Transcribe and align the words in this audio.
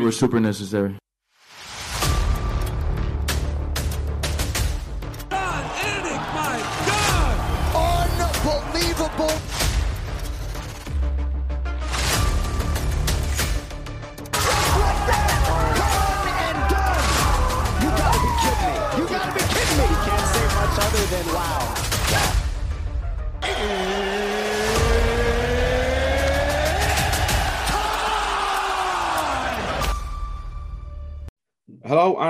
England. 0.00 0.02
It 0.02 0.06
was 0.06 0.18
super 0.18 0.40
necessary. 0.40 0.96
God, 5.28 5.64
Eric, 5.84 6.22
my 6.34 6.58
God! 6.86 7.36
Unbelievable. 8.32 9.34
You 17.82 17.88
gotta 17.96 18.18
be 18.20 18.30
kidding 18.40 18.64
me. 18.64 18.74
You 18.96 19.04
gotta 19.08 19.32
be 19.32 19.42
kidding 19.52 19.76
me. 19.78 19.84
You 19.84 19.98
can't 20.06 20.26
say 20.32 20.46
much 20.56 20.76
other 20.78 21.04
than 21.12 21.26
wow. 21.34 21.79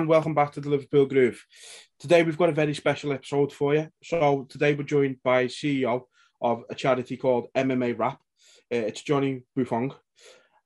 And 0.01 0.09
welcome 0.09 0.33
back 0.33 0.51
to 0.51 0.62
the 0.62 0.70
Liverpool 0.70 1.05
Groove. 1.05 1.45
Today 1.98 2.23
we've 2.23 2.39
got 2.39 2.48
a 2.48 2.53
very 2.53 2.73
special 2.73 3.12
episode 3.12 3.53
for 3.53 3.75
you. 3.75 3.89
So 4.03 4.47
today 4.48 4.73
we're 4.73 4.84
joined 4.84 5.19
by 5.23 5.45
CEO 5.45 6.05
of 6.41 6.65
a 6.70 6.75
charity 6.75 7.19
called 7.19 7.48
MMA 7.55 7.98
Rap. 7.98 8.19
Uh, 8.73 8.77
it's 8.77 9.03
Johnny 9.03 9.42
Buffong, 9.55 9.95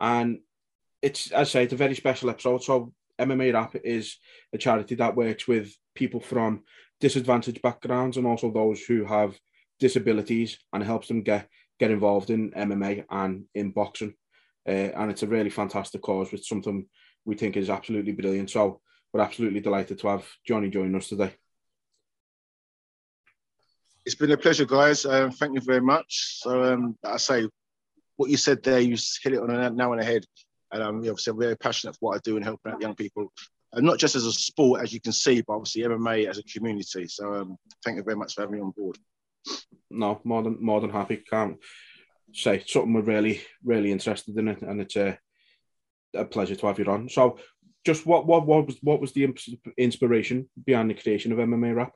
and 0.01 0.39
it's 1.03 1.33
as 1.33 1.49
I 1.49 1.51
say, 1.51 1.65
it's 1.65 1.73
a 1.73 1.77
very 1.77 1.97
special 1.97 2.31
episode. 2.31 2.63
So 2.63 2.93
MMA 3.21 3.53
Rap 3.55 3.75
is 3.83 4.19
a 4.53 4.59
charity 4.59 4.95
that 4.95 5.17
works 5.17 5.49
with 5.49 5.75
people 5.97 6.21
from 6.21 6.63
disadvantaged 7.01 7.61
backgrounds 7.61 8.17
and 8.17 8.29
also 8.29 8.53
those 8.53 8.83
who 8.83 9.05
have 9.05 9.37
disabilities 9.81 10.61
and 10.73 10.81
helps 10.85 11.09
them 11.09 11.23
get 11.23 11.49
get 11.81 11.91
involved 11.91 12.31
in 12.31 12.53
MMA 12.53 13.05
and 13.11 13.47
in 13.53 13.73
boxing. 13.73 14.15
Uh, 14.65 14.95
and 14.95 15.11
it's 15.11 15.25
a 15.25 15.27
really 15.27 15.51
fantastic 15.51 16.03
cause. 16.03 16.33
It's 16.33 16.49
something 16.49 16.87
we 17.25 17.35
think 17.35 17.57
is 17.57 17.69
absolutely 17.69 18.13
brilliant. 18.13 18.51
So 18.51 18.81
we're 19.15 19.21
absolutely 19.21 19.61
delighted 19.61 19.99
to 20.01 20.09
have 20.09 20.27
Johnny 20.45 20.69
join 20.69 20.95
us 20.97 21.09
today. 21.09 21.33
It's 24.05 24.17
been 24.17 24.33
a 24.33 24.37
pleasure, 24.37 24.67
guys. 24.67 25.07
Um, 25.07 25.31
thank 25.31 25.55
you 25.55 25.61
very 25.61 25.81
much. 25.81 26.41
So, 26.43 26.65
um, 26.65 26.99
I 27.05 27.17
say, 27.17 27.49
what 28.17 28.29
you 28.29 28.37
said 28.37 28.63
there, 28.63 28.81
you 28.81 28.97
hit 29.23 29.35
it 29.35 29.41
on 29.41 29.51
a 29.51 29.71
nail 29.71 29.93
on 29.93 29.99
the 29.99 30.05
head. 30.05 30.25
And 30.73 30.83
um, 30.83 30.97
obviously, 30.99 31.31
I'm 31.31 31.39
very 31.39 31.57
passionate 31.57 31.95
for 31.95 31.99
what 32.01 32.17
I 32.17 32.21
do 32.25 32.37
and 32.37 32.45
helping 32.45 32.73
out 32.73 32.81
young 32.81 32.97
people, 32.97 33.33
and 33.73 33.87
not 33.87 33.99
just 33.99 34.17
as 34.17 34.27
a 34.27 34.33
sport, 34.33 34.83
as 34.83 34.93
you 34.93 35.01
can 35.01 35.13
see, 35.13 35.43
but 35.47 35.55
obviously 35.55 35.83
MMA 35.83 36.29
as 36.29 36.39
a 36.39 36.43
community. 36.43 37.07
So, 37.07 37.35
um, 37.35 37.57
thank 37.85 37.97
you 37.97 38.03
very 38.03 38.17
much 38.17 38.35
for 38.35 38.43
having 38.43 38.57
me 38.57 38.63
on 38.63 38.73
board. 38.77 38.99
No, 39.91 40.21
more 40.25 40.43
than 40.43 40.59
more 40.61 40.81
than 40.81 40.91
happy. 40.91 41.23
Can't 41.31 41.57
say 42.33 42.65
something 42.67 42.93
we're 42.93 43.03
really 43.03 43.43
really 43.63 43.93
interested 43.93 44.37
in 44.37 44.49
it, 44.49 44.63
and 44.63 44.81
it's 44.81 44.97
a, 44.97 45.17
a 46.15 46.25
pleasure 46.25 46.57
to 46.57 46.67
have 46.67 46.81
you 46.81 46.87
on. 46.87 47.09
So, 47.09 47.39
just 47.85 48.07
what 48.07 48.27
what 48.27 48.47
what 48.47 48.67
was 48.67 48.77
what 48.83 49.01
was 49.01 49.13
the 49.13 49.29
inspiration 49.77 50.49
behind 50.65 50.91
the 50.91 50.95
creation 50.95 51.33
of 51.33 51.39
MMA 51.39 51.75
Rap? 51.75 51.93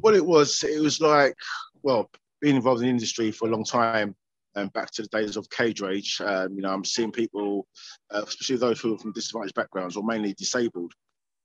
Well, 0.00 0.14
it 0.14 0.24
was, 0.24 0.62
it 0.62 0.80
was 0.80 1.00
like, 1.00 1.34
well, 1.82 2.10
being 2.40 2.56
involved 2.56 2.80
in 2.80 2.86
the 2.86 2.90
industry 2.90 3.30
for 3.30 3.48
a 3.48 3.50
long 3.50 3.64
time, 3.64 4.14
and 4.54 4.72
back 4.72 4.90
to 4.92 5.02
the 5.02 5.08
days 5.08 5.36
of 5.36 5.48
cage 5.50 5.80
rage. 5.80 6.20
Um, 6.20 6.54
you 6.54 6.62
know, 6.62 6.72
I'm 6.72 6.84
seeing 6.84 7.10
people, 7.10 7.66
uh, 8.10 8.22
especially 8.26 8.56
those 8.56 8.80
who 8.80 8.94
are 8.94 8.98
from 8.98 9.12
disadvantaged 9.12 9.54
backgrounds 9.54 9.96
or 9.96 10.04
mainly 10.04 10.34
disabled, 10.34 10.92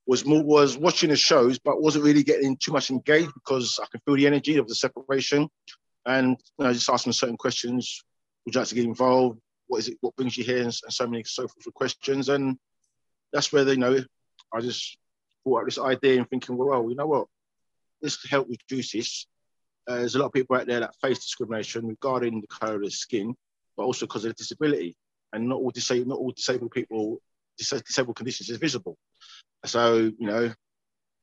was 0.07 0.25
more 0.25 0.43
was 0.43 0.77
watching 0.77 1.09
the 1.09 1.15
shows, 1.15 1.59
but 1.59 1.81
wasn't 1.81 2.03
really 2.03 2.23
getting 2.23 2.57
too 2.57 2.71
much 2.71 2.89
engaged 2.89 3.33
because 3.33 3.79
I 3.81 3.87
can 3.91 4.01
feel 4.01 4.15
the 4.15 4.27
energy 4.27 4.57
of 4.57 4.67
the 4.67 4.75
separation, 4.75 5.47
and 6.05 6.37
you 6.57 6.65
know, 6.65 6.73
just 6.73 6.89
asking 6.89 7.13
certain 7.13 7.37
questions. 7.37 8.03
Would 8.45 8.55
you 8.55 8.61
like 8.61 8.69
to 8.69 8.75
get 8.75 8.85
involved? 8.85 9.39
What 9.67 9.79
is 9.79 9.89
it? 9.89 9.97
What 10.01 10.15
brings 10.15 10.37
you 10.37 10.43
here? 10.43 10.57
And, 10.57 10.65
and 10.65 10.93
so 10.93 11.07
many 11.07 11.23
so 11.23 11.47
forth 11.47 11.73
questions, 11.73 12.29
and 12.29 12.57
that's 13.33 13.51
where 13.51 13.63
they 13.63 13.73
you 13.73 13.77
know 13.77 13.99
I 14.53 14.61
just 14.61 14.97
brought 15.45 15.61
up 15.61 15.65
this 15.65 15.79
idea 15.79 16.17
and 16.17 16.29
thinking, 16.29 16.57
well, 16.57 16.89
you 16.89 16.95
know 16.95 17.07
what? 17.07 17.27
This 18.01 18.21
to 18.21 18.27
help 18.27 18.47
reduce 18.49 18.91
this. 18.91 19.25
Uh, 19.87 19.97
there's 19.97 20.15
a 20.15 20.19
lot 20.19 20.25
of 20.25 20.33
people 20.33 20.55
out 20.55 20.67
there 20.67 20.81
that 20.81 20.95
face 21.01 21.19
discrimination 21.19 21.87
regarding 21.87 22.41
the 22.41 22.47
colour 22.47 22.75
of 22.75 22.81
their 22.81 22.89
skin, 22.89 23.33
but 23.75 23.83
also 23.83 24.05
because 24.05 24.25
of 24.25 24.35
disability. 24.35 24.95
And 25.33 25.47
not 25.47 25.59
all 25.59 25.71
disabled, 25.71 26.07
not 26.07 26.19
all 26.19 26.31
disabled 26.31 26.71
people, 26.71 27.21
dis- 27.57 27.81
disabled 27.81 28.15
conditions 28.15 28.49
is 28.49 28.57
visible. 28.57 28.97
So 29.65 29.95
you 29.95 30.27
know, 30.27 30.53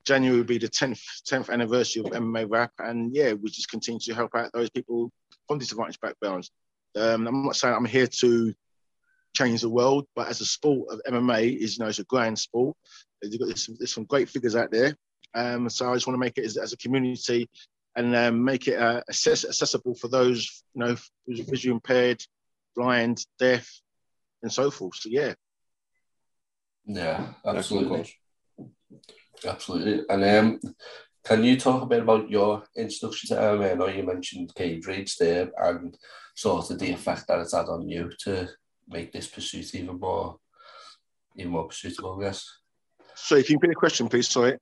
January 0.05 0.37
will 0.37 0.45
be 0.45 0.57
the 0.57 0.67
10th 0.67 1.01
10th 1.29 1.49
anniversary 1.49 2.01
of 2.01 2.11
MMA 2.11 2.49
Rap, 2.49 2.71
and 2.79 3.15
yeah, 3.15 3.33
we 3.33 3.49
just 3.49 3.69
continue 3.69 3.99
to 4.01 4.13
help 4.13 4.35
out 4.35 4.51
those 4.53 4.69
people 4.69 5.11
from 5.47 5.59
disadvantaged 5.59 6.01
backgrounds. 6.01 6.51
Um, 6.95 7.27
I'm 7.27 7.43
not 7.43 7.55
saying 7.55 7.73
I'm 7.73 7.85
here 7.85 8.07
to 8.07 8.53
change 9.35 9.61
the 9.61 9.69
world, 9.69 10.05
but 10.15 10.27
as 10.27 10.41
a 10.41 10.45
sport 10.45 10.89
of 10.91 11.01
MMA 11.07 11.57
is, 11.57 11.77
you 11.77 11.83
know, 11.83 11.89
it's 11.89 11.99
a 11.99 12.05
grand 12.05 12.39
sport. 12.39 12.75
There's, 13.21 13.37
got, 13.37 13.47
there's, 13.47 13.93
some, 13.93 14.05
great 14.05 14.29
figures 14.29 14.55
out 14.55 14.71
there. 14.71 14.95
Um, 15.33 15.69
so 15.69 15.91
I 15.91 15.95
just 15.95 16.07
want 16.07 16.15
to 16.15 16.19
make 16.19 16.37
it 16.37 16.45
as, 16.45 16.57
as 16.57 16.73
a 16.73 16.77
community 16.77 17.49
and 17.95 18.15
um, 18.15 18.43
make 18.43 18.67
it 18.67 18.79
uh, 18.79 19.01
access, 19.09 19.45
accessible 19.45 19.95
for 19.95 20.07
those, 20.07 20.63
you 20.73 20.83
know, 20.83 20.95
who's 21.25 21.39
visually 21.39 21.73
impaired, 21.73 22.21
blind, 22.75 23.25
deaf, 23.39 23.69
and 24.41 24.51
so 24.51 24.69
forth. 24.71 24.95
So 24.95 25.09
yeah, 25.09 25.33
Yeah, 26.85 27.33
absolutely. 27.45 28.13
Absolutely. 29.45 30.03
And 30.09 30.23
um, 30.23 30.59
can 31.23 31.43
you 31.43 31.59
talk 31.59 31.81
a 31.81 31.87
bit 31.87 32.03
about 32.03 32.29
your 32.29 32.63
introduction 32.75 33.29
to 33.29 33.41
MMA? 33.41 33.71
I 33.71 33.73
know 33.75 33.87
you 33.87 34.03
mentioned 34.03 34.55
cage 34.55 34.85
rage 34.85 35.17
there 35.17 35.51
and 35.57 35.97
sort 36.35 36.69
of 36.69 36.79
the 36.79 36.91
effect 36.91 37.27
that 37.27 37.39
it's 37.39 37.55
had 37.55 37.67
on 37.67 37.89
you 37.89 38.11
to 38.19 38.47
make 38.87 39.11
this 39.11 39.27
pursuit 39.27 39.73
even 39.75 39.99
more, 39.99 40.37
even 41.35 41.51
more 41.51 41.67
pursuitable, 41.67 42.17
I 42.19 42.25
guess. 42.25 42.47
So 43.15 43.35
if 43.35 43.49
you 43.49 43.57
can 43.57 43.69
repeat 43.69 43.75
the 43.75 43.79
question, 43.79 44.07
please. 44.09 44.27
Sorry. 44.27 44.57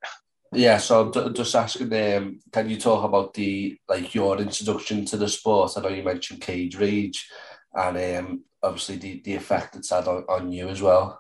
Yeah, 0.54 0.78
so 0.78 1.02
I'm 1.02 1.12
ju- 1.12 1.34
just 1.34 1.56
asking, 1.56 1.92
um, 1.94 2.40
can 2.52 2.70
you 2.70 2.80
talk 2.80 3.04
about 3.04 3.34
the 3.34 3.78
like 3.90 4.14
your 4.14 4.38
introduction 4.38 5.04
to 5.06 5.18
the 5.18 5.28
sport? 5.28 5.74
I 5.76 5.82
know 5.82 5.90
you 5.90 6.04
mentioned 6.04 6.42
cage 6.42 6.78
rage, 6.78 7.28
and 7.74 7.98
um, 8.18 8.44
obviously 8.62 8.98
the, 8.98 9.22
the 9.26 9.36
effect 9.36 9.76
it's 9.76 9.90
had 9.90 10.08
on, 10.08 10.24
on 10.30 10.52
you 10.52 10.70
as 10.70 10.82
well. 10.82 11.20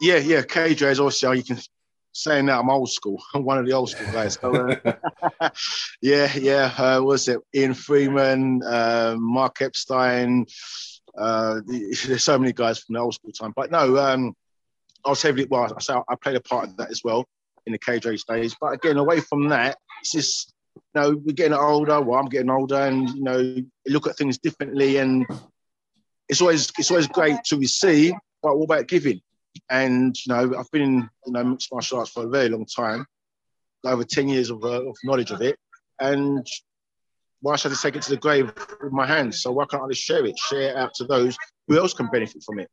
Yeah, 0.00 0.18
yeah. 0.18 0.42
Cage 0.42 0.82
Rage. 0.82 0.98
obviously 0.98 1.38
you 1.38 1.44
can 1.44 1.58
saying 2.12 2.46
that 2.46 2.58
I'm 2.58 2.70
old 2.70 2.90
school. 2.90 3.22
I'm 3.34 3.44
one 3.44 3.58
of 3.58 3.66
the 3.66 3.72
old 3.72 3.90
school 3.90 4.12
guys. 4.12 4.38
So, 4.40 4.54
uh, 4.54 4.92
yeah, 6.02 6.32
yeah. 6.36 6.72
Uh, 6.76 7.02
was 7.02 7.28
it 7.28 7.40
Ian 7.54 7.74
Freeman, 7.74 8.62
uh, 8.62 9.16
Mark 9.18 9.60
Epstein? 9.60 10.46
Uh, 11.16 11.60
there's 11.66 12.24
so 12.24 12.38
many 12.38 12.52
guys 12.52 12.78
from 12.78 12.94
the 12.94 13.00
old 13.00 13.14
school 13.14 13.32
time. 13.32 13.52
But 13.54 13.70
no, 13.70 13.96
um, 13.98 14.34
I 15.04 15.10
was 15.10 15.22
heavily. 15.22 15.46
Well, 15.50 15.72
I 15.76 15.80
say 15.80 15.94
I 16.08 16.14
played 16.16 16.36
a 16.36 16.40
part 16.40 16.68
of 16.68 16.76
that 16.76 16.90
as 16.90 17.02
well 17.04 17.26
in 17.66 17.72
the 17.72 17.78
KJ 17.78 18.24
days. 18.26 18.56
But 18.60 18.74
again, 18.74 18.96
away 18.96 19.20
from 19.20 19.48
that, 19.48 19.78
it's 20.00 20.12
just 20.12 20.52
you 20.76 21.00
know 21.00 21.10
we're 21.24 21.34
getting 21.34 21.54
older. 21.54 22.00
Well, 22.00 22.18
I'm 22.18 22.26
getting 22.26 22.50
older, 22.50 22.76
and 22.76 23.08
you 23.10 23.22
know 23.22 23.56
look 23.86 24.06
at 24.06 24.16
things 24.16 24.38
differently, 24.38 24.98
and 24.98 25.26
it's 26.28 26.40
always 26.40 26.70
it's 26.78 26.90
always 26.90 27.08
great 27.08 27.42
to 27.46 27.56
receive. 27.56 28.14
But 28.42 28.56
what 28.56 28.64
about 28.64 28.88
giving? 28.88 29.20
And 29.70 30.16
you 30.26 30.34
know, 30.34 30.58
I've 30.58 30.70
been 30.70 30.82
in 30.82 31.10
you 31.26 31.32
know 31.32 31.44
mixed 31.44 31.72
martial 31.72 31.98
arts 31.98 32.10
for 32.10 32.24
a 32.24 32.28
very 32.28 32.48
long 32.48 32.66
time, 32.66 33.06
over 33.84 34.04
ten 34.04 34.28
years 34.28 34.50
of, 34.50 34.64
uh, 34.64 34.88
of 34.88 34.96
knowledge 35.04 35.30
of 35.30 35.42
it. 35.42 35.58
And 36.00 36.46
why 37.42 37.56
should 37.56 37.72
I 37.72 37.74
take 37.74 37.96
it 37.96 38.02
to 38.02 38.10
the 38.10 38.16
grave 38.16 38.52
with 38.82 38.92
my 38.92 39.06
hands? 39.06 39.42
So 39.42 39.52
why 39.52 39.66
can't 39.66 39.82
I 39.82 39.88
just 39.88 40.02
share 40.02 40.24
it, 40.24 40.38
share 40.38 40.70
it 40.70 40.76
out 40.76 40.94
to 40.94 41.04
those 41.04 41.36
who 41.68 41.78
else 41.78 41.92
can 41.92 42.06
benefit 42.06 42.42
from 42.44 42.60
it? 42.60 42.68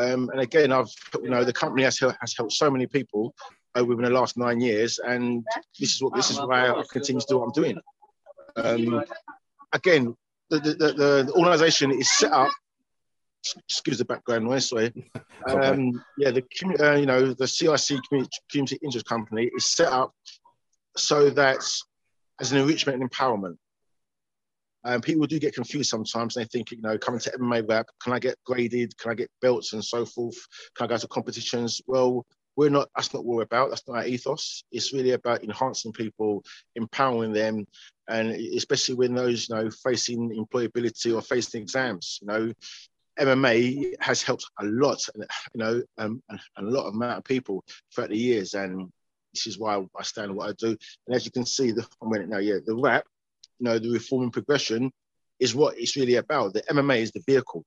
Um, 0.00 0.28
and 0.30 0.40
again, 0.40 0.72
I've 0.72 0.90
you 1.22 1.30
know 1.30 1.44
the 1.44 1.52
company 1.52 1.84
has 1.84 1.98
helped, 1.98 2.16
has 2.20 2.34
helped 2.36 2.52
so 2.52 2.70
many 2.70 2.86
people 2.86 3.34
over 3.76 3.94
the 3.94 4.10
last 4.10 4.36
nine 4.36 4.60
years, 4.60 4.98
and 4.98 5.44
this 5.78 5.94
is 5.94 6.02
what 6.02 6.14
this 6.14 6.30
is 6.30 6.40
why 6.40 6.68
I 6.68 6.82
continue 6.90 7.20
to 7.20 7.26
do 7.28 7.38
what 7.38 7.44
I'm 7.44 7.52
doing. 7.52 7.78
Um, 8.56 9.04
again, 9.72 10.16
the, 10.50 10.58
the, 10.60 10.74
the, 10.74 11.24
the 11.26 11.32
organization 11.34 11.92
is 11.92 12.10
set 12.16 12.32
up 12.32 12.50
excuse 13.68 13.98
the 13.98 14.04
background 14.04 14.44
noise, 14.46 14.68
sorry. 14.68 14.92
Um, 15.46 16.02
yeah, 16.16 16.30
the 16.30 16.42
uh, 16.80 16.94
you 16.94 17.04
know 17.04 17.34
the 17.34 17.46
CIC 17.46 18.00
community, 18.08 18.30
community 18.50 18.78
interest 18.82 19.04
company 19.04 19.50
is 19.54 19.66
set 19.66 19.88
up 19.88 20.14
so 20.96 21.28
that 21.28 21.58
as 22.40 22.52
an 22.52 22.58
enrichment 22.58 23.02
and 23.02 23.10
empowerment. 23.10 23.56
Um, 24.84 25.00
people 25.00 25.26
do 25.26 25.38
get 25.38 25.54
confused 25.54 25.90
sometimes. 25.90 26.34
They 26.34 26.44
think, 26.44 26.70
you 26.70 26.80
know, 26.80 26.98
coming 26.98 27.20
to 27.20 27.30
MMA 27.38 27.68
rap, 27.68 27.86
can 28.02 28.12
I 28.12 28.18
get 28.18 28.36
graded? 28.44 28.96
Can 28.98 29.12
I 29.12 29.14
get 29.14 29.30
belts 29.40 29.72
and 29.72 29.84
so 29.84 30.04
forth? 30.04 30.36
Can 30.76 30.84
I 30.84 30.88
go 30.88 30.96
to 30.96 31.08
competitions? 31.08 31.80
Well, 31.86 32.26
we're 32.56 32.70
not. 32.70 32.88
That's 32.94 33.12
not 33.12 33.24
what 33.24 33.36
we're 33.36 33.42
about. 33.42 33.70
That's 33.70 33.86
not 33.88 33.98
our 33.98 34.06
ethos. 34.06 34.64
It's 34.70 34.92
really 34.92 35.12
about 35.12 35.42
enhancing 35.42 35.92
people, 35.92 36.44
empowering 36.76 37.32
them, 37.32 37.66
and 38.08 38.30
especially 38.30 38.94
when 38.94 39.14
those, 39.14 39.48
you 39.48 39.56
know, 39.56 39.70
facing 39.82 40.30
employability 40.30 41.14
or 41.14 41.22
facing 41.22 41.62
exams. 41.62 42.20
You 42.22 42.28
know, 42.28 42.52
MMA 43.18 43.94
has 44.00 44.22
helped 44.22 44.46
a 44.60 44.64
lot, 44.64 45.00
you 45.16 45.24
know, 45.54 45.82
um, 45.98 46.22
a 46.28 46.62
lot 46.62 46.86
of 46.86 46.94
amount 46.94 47.18
of 47.18 47.24
people 47.24 47.64
throughout 47.92 48.10
the 48.10 48.16
years, 48.16 48.54
and 48.54 48.90
this 49.32 49.46
is 49.46 49.58
why 49.58 49.84
I 49.96 50.02
stand 50.02 50.34
what 50.34 50.50
I 50.50 50.52
do. 50.52 50.76
And 51.06 51.16
as 51.16 51.24
you 51.24 51.32
can 51.32 51.46
see, 51.46 51.72
the 51.72 51.86
I'm 52.02 52.14
it 52.14 52.28
now, 52.28 52.38
yeah, 52.38 52.58
the 52.64 52.76
rap, 52.76 53.04
you 53.58 53.64
know, 53.64 53.78
the 53.78 53.90
reform 53.90 54.24
and 54.24 54.32
progression 54.32 54.90
is 55.40 55.54
what 55.54 55.78
it's 55.78 55.96
really 55.96 56.16
about. 56.16 56.54
The 56.54 56.62
MMA 56.62 56.98
is 57.00 57.12
the 57.12 57.22
vehicle. 57.26 57.64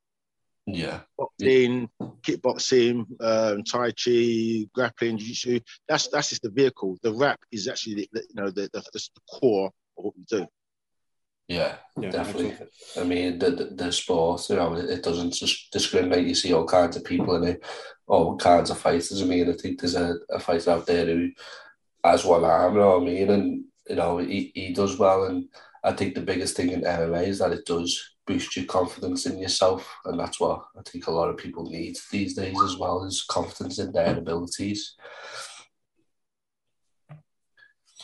Yeah. 0.66 1.00
Boxing, 1.18 1.90
yeah. 2.00 2.08
kickboxing, 2.22 3.06
um, 3.22 3.64
tai 3.64 3.92
chi, 3.92 4.68
grappling, 4.74 5.18
jiu-jitsu. 5.18 5.62
That's 5.88 6.10
that's 6.10 6.30
just 6.30 6.42
the 6.42 6.50
vehicle. 6.50 6.98
The 7.04 7.14
rap 7.14 7.40
is 7.52 7.68
actually 7.68 7.96
the, 7.96 8.10
the 8.12 8.20
you 8.22 8.36
know 8.36 8.50
the, 8.50 8.70
the, 8.74 8.82
the 8.94 9.22
core 9.30 9.68
of 9.98 10.04
what 10.04 10.18
we 10.18 10.24
do. 10.28 10.46
Yeah, 11.48 11.76
yeah 12.00 12.10
definitely. 12.10 12.52
Absolutely. 12.52 12.70
I 12.98 13.04
mean, 13.04 13.40
the, 13.40 13.52
the, 13.52 13.66
the 13.66 13.92
sport, 13.92 14.50
you 14.50 14.58
know, 14.58 14.74
it, 14.74 14.90
it, 14.90 15.04
doesn't 15.04 15.32
just 15.32 15.72
discriminate. 15.72 16.28
You 16.28 16.36
see 16.36 16.52
all 16.54 16.66
kinds 16.66 16.98
of 16.98 17.06
people 17.06 17.36
in 17.36 17.44
it, 17.46 17.66
all 18.06 18.36
kinds 18.36 18.70
of 18.70 18.78
fighters. 18.78 19.22
I 19.22 19.26
mean, 19.26 19.50
I 19.50 19.54
think 19.54 19.80
there's 19.80 19.96
a, 19.96 20.16
a 20.30 20.40
fighter 20.40 20.72
out 20.72 20.86
there 20.86 21.06
who 21.06 21.30
has 22.04 22.26
one 22.26 22.44
arm, 22.44 22.74
you 22.74 22.80
know 22.80 23.00
what 23.00 23.02
I 23.02 23.06
mean? 23.06 23.30
And, 23.30 23.64
you 23.90 23.96
know, 23.96 24.18
he, 24.18 24.52
he 24.54 24.74
does 24.74 25.00
well. 25.00 25.24
And 25.24 25.48
I 25.88 25.94
think 25.94 26.16
the 26.16 26.22
biggest 26.22 26.58
thing 26.58 26.72
in 26.72 26.82
MMA 26.82 27.28
is 27.28 27.40
that 27.40 27.54
it 27.54 27.66
does 27.66 28.16
boost 28.26 28.58
your 28.58 28.66
confidence 28.66 29.26
in 29.26 29.40
yourself. 29.40 29.90
And 30.04 30.20
that's 30.20 30.38
what 30.38 30.66
I 30.78 30.82
think 30.82 31.08
a 31.08 31.12
lot 31.12 31.30
of 31.30 31.38
people 31.38 31.64
need 31.64 31.96
these 32.12 32.34
days 32.34 32.62
as 32.62 32.76
well, 32.76 33.06
is 33.06 33.24
confidence 33.24 33.80
in 33.80 33.94
their 33.94 34.18
abilities. 34.18 34.96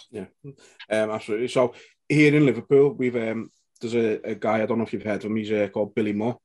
Yeah, 0.09 0.25
um, 0.43 1.11
absolutely. 1.11 1.49
So 1.49 1.73
here 2.07 2.33
in 2.33 2.45
Liverpool, 2.45 2.93
we've 2.93 3.17
um, 3.17 3.49
there's 3.81 3.95
a, 3.95 4.31
a, 4.31 4.35
guy 4.35 4.61
I 4.61 4.65
don't 4.65 4.77
know 4.77 4.85
if 4.85 4.93
you've 4.93 5.03
heard 5.03 5.17
of 5.17 5.25
him. 5.25 5.35
He's 5.35 5.51
uh, 5.51 5.67
called 5.73 5.93
Billy 5.93 6.13
Moore. 6.13 6.39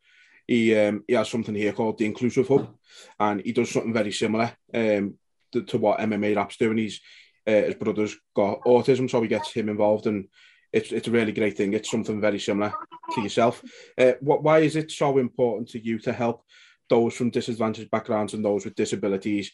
He 0.47 0.77
um, 0.77 1.05
he 1.07 1.15
has 1.15 1.29
something 1.29 1.55
here 1.55 1.73
called 1.73 1.99
the 1.99 2.07
Inclusive 2.07 2.49
Hub, 2.49 2.75
and 3.21 3.43
he 3.43 3.53
does 3.53 3.71
something 3.71 3.93
very 3.93 4.11
similar 4.11 4.51
um, 4.75 5.15
to, 5.53 5.63
to 5.63 5.79
what 5.79 6.01
MMA 6.01 6.35
Rap's 6.35 6.57
doing. 6.57 6.79
He's 6.79 7.01
uh, 7.47 7.63
his 7.63 7.75
brother's 7.77 8.17
got 8.35 8.63
autism, 8.63 9.09
so 9.09 9.23
he 9.23 9.29
gets 9.29 9.53
him 9.53 9.69
involved, 9.69 10.07
and 10.07 10.27
it's 10.73 10.93
it's 10.93 11.09
a 11.09 11.11
really 11.11 11.33
great 11.33 11.57
thing. 11.57 11.73
It's 11.73 11.91
something 11.91 12.21
very 12.21 12.39
similar 12.39 12.73
to 13.15 13.21
yourself. 13.21 13.63
Uh, 13.97 14.13
what 14.21 14.43
why 14.43 14.61
is 14.61 14.77
it 14.77 14.91
so 14.91 15.19
important 15.19 15.71
to 15.71 15.85
you 15.85 15.99
to 16.01 16.13
help 16.13 16.43
those 16.91 17.15
from 17.15 17.31
disadvantaged 17.31 17.91
backgrounds 17.91 18.35
and 18.35 18.45
those 18.45 18.65
with 18.65 18.75
disabilities 18.75 19.51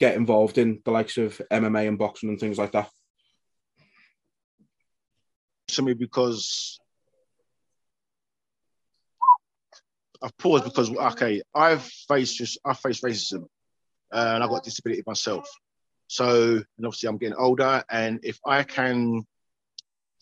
get 0.00 0.16
involved 0.16 0.58
in 0.58 0.80
the 0.84 0.90
likes 0.90 1.18
of 1.18 1.40
MMA 1.50 1.88
and 1.88 1.98
boxing 1.98 2.28
and 2.28 2.40
things 2.40 2.58
like 2.58 2.72
that? 2.72 2.88
to 5.74 5.82
me 5.82 5.94
because 5.94 6.78
I've 10.22 10.36
paused 10.38 10.64
because 10.64 10.90
okay, 10.90 11.42
I've 11.54 11.82
faced 11.82 12.36
just 12.36 12.58
I 12.64 12.74
faced 12.74 13.02
racism, 13.02 13.44
uh, 14.12 14.32
and 14.34 14.42
I've 14.42 14.50
got 14.50 14.64
disability 14.64 15.02
myself. 15.06 15.48
So, 16.06 16.54
and 16.54 16.86
obviously, 16.86 17.08
I'm 17.08 17.18
getting 17.18 17.36
older, 17.36 17.84
and 17.90 18.20
if 18.22 18.38
I 18.46 18.62
can 18.62 19.26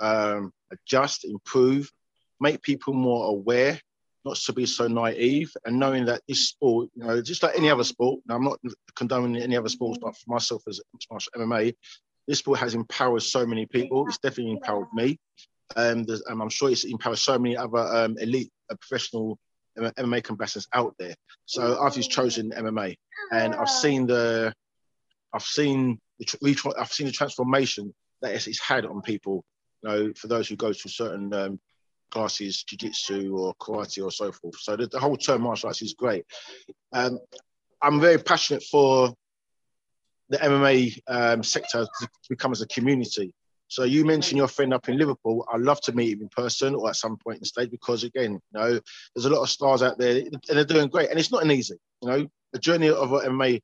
um, 0.03 0.53
adjust, 0.71 1.25
improve, 1.25 1.91
make 2.41 2.61
people 2.61 2.93
more 2.93 3.29
aware, 3.29 3.81
not 4.25 4.37
to 4.37 4.53
be 4.53 4.67
so 4.67 4.89
naive, 4.89 5.51
and 5.65 5.79
knowing 5.79 6.05
that 6.07 6.23
this 6.29 6.49
sport, 6.49 6.91
you 6.95 7.05
know, 7.05 7.23
just 7.23 7.43
like 7.43 7.57
any 7.57 7.71
other 7.71 7.85
sport. 7.85 8.21
I'm 8.29 8.45
not 8.45 8.59
condoning 8.95 9.41
any 9.41 9.57
other 9.57 9.69
sports, 9.69 9.99
but 10.03 10.15
for 10.17 10.33
myself 10.35 10.63
as 10.69 10.81
MMA, 11.37 11.75
this 12.29 12.41
sport 12.41 12.59
has 12.59 12.75
empowered 12.75 13.23
so 13.23 13.47
many 13.47 13.67
people. 13.67 14.07
It's 14.07 14.19
definitely 14.19 14.53
empowered 14.53 14.89
me. 14.93 15.19
Um, 15.75 16.05
I'm 16.29 16.51
sure 16.51 16.71
it's 16.71 16.85
empowered 16.85 17.19
so 17.19 17.39
many 17.39 17.57
other 17.57 17.79
um, 17.79 18.17
elite 18.19 18.51
uh, 18.71 18.75
professional 18.77 19.39
MMA 19.79 20.23
combatants 20.23 20.67
out 20.75 20.95
there. 20.99 21.15
So 21.47 21.81
I've 21.81 21.95
just 21.95 22.11
chosen 22.11 22.51
MMA, 22.51 22.95
and 23.33 23.55
I've 23.55 23.71
seen 23.71 24.07
the, 24.07 24.53
I've 25.33 25.43
seen 25.43 25.99
the, 26.19 26.75
I've 26.79 26.93
seen 26.93 27.07
the 27.07 27.13
transformation 27.13 27.95
that 28.21 28.35
it's 28.35 28.61
had 28.61 28.87
on 28.87 29.03
people. 29.03 29.45
You 29.83 29.89
know, 29.89 30.13
for 30.17 30.29
those 30.29 30.49
who 30.49 30.57
go 30.57 30.73
to 30.73 30.89
certain 30.89 31.33
um, 31.35 31.61
classes, 32.13 32.63
jiu-jitsu 32.63 33.35
or 33.37 33.55
karate 33.55 34.05
or 34.05 34.11
so 34.11 34.31
forth. 34.31 34.57
So 34.61 34.77
the, 34.77 34.87
the 34.87 35.01
whole 35.01 35.17
term 35.17 35.43
martial 35.43 35.69
arts 35.69 35.83
is 35.83 35.95
great. 35.95 36.25
Um, 36.93 37.19
I'm 37.81 38.01
very 38.01 38.19
passionate 38.19 38.63
for 38.63 39.13
the 40.29 40.39
MMA 40.39 41.01
um, 41.09 41.43
sector 41.43 41.85
to 41.85 42.09
become 42.29 42.53
as 42.53 42.63
a 42.63 42.67
community. 42.67 43.35
So 43.69 43.85
you 43.85 44.05
mentioned 44.05 44.37
your 44.37 44.49
friend 44.49 44.75
up 44.75 44.89
in 44.89 44.99
Liverpool. 44.99 45.47
I'd 45.53 45.63
love 45.63 45.81
to 45.83 45.93
meet 45.93 46.13
him 46.13 46.21
in 46.21 46.29
person 46.29 46.75
or 46.75 46.91
at 46.91 46.97
some 46.97 47.17
point 47.17 47.39
in 47.39 47.41
the 47.41 47.47
stage 47.47 47.71
because 47.71 48.05
again, 48.05 48.33
you 48.33 48.41
know, 48.53 48.81
there's 49.15 49.25
a 49.25 49.31
lot 49.31 49.43
of 49.43 49.49
stars 49.49 49.83
out 49.83 49.99
there 49.99 50.19
and 50.19 50.39
they're 50.47 50.65
doing 50.65 50.89
great. 50.89 51.09
And 51.09 51.19
it's 51.19 51.33
not 51.33 51.43
an 51.43 51.51
easy, 51.51 51.77
you 52.03 52.09
know, 52.09 52.27
the 52.53 52.59
journey 52.59 52.91
of 52.91 53.13
an 53.13 53.33
MMA 53.33 53.61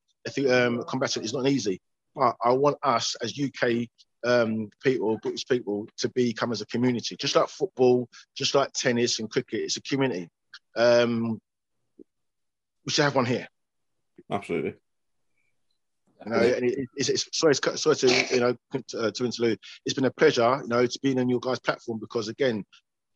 um, 0.50 0.82
combatant 0.85 1.26
is 1.26 1.35
not 1.35 1.47
easy. 1.47 1.81
But 2.14 2.37
I 2.43 2.53
want 2.53 2.79
us 2.82 3.17
as 3.23 3.38
UK 3.38 3.87
um, 4.25 4.70
people, 4.82 5.19
British 5.23 5.47
people, 5.47 5.87
to 5.99 6.09
become 6.11 6.53
as 6.53 6.61
a 6.61 6.67
community, 6.67 7.17
just 7.17 7.37
like 7.37 7.49
football, 7.49 8.09
just 8.37 8.55
like 8.55 8.73
tennis 8.73 9.19
and 9.19 9.31
cricket. 9.31 9.61
It's 9.61 9.76
a 9.76 9.82
community. 9.82 10.29
Um, 10.76 11.41
we 12.85 12.93
should 12.93 13.05
have 13.05 13.15
one 13.15 13.26
here. 13.26 13.49
Absolutely. 14.31 14.75
You 16.25 16.32
know, 16.32 16.38
and 16.38 16.65
it, 16.65 16.88
it's, 16.97 17.09
it's, 17.09 17.29
sorry, 17.38 17.55
sorry 17.55 17.97
to 17.97 18.26
you 18.35 18.41
know 18.41 18.56
to, 18.88 19.12
to 19.12 19.25
interlude. 19.25 19.59
It's 19.85 19.94
been 19.94 20.05
a 20.05 20.11
pleasure, 20.11 20.61
you 20.62 20.69
know, 20.69 20.85
to 20.85 20.99
be 21.00 21.17
on 21.17 21.29
your 21.29 21.38
guys' 21.38 21.61
platform 21.61 21.99
because 22.00 22.29
again, 22.29 22.64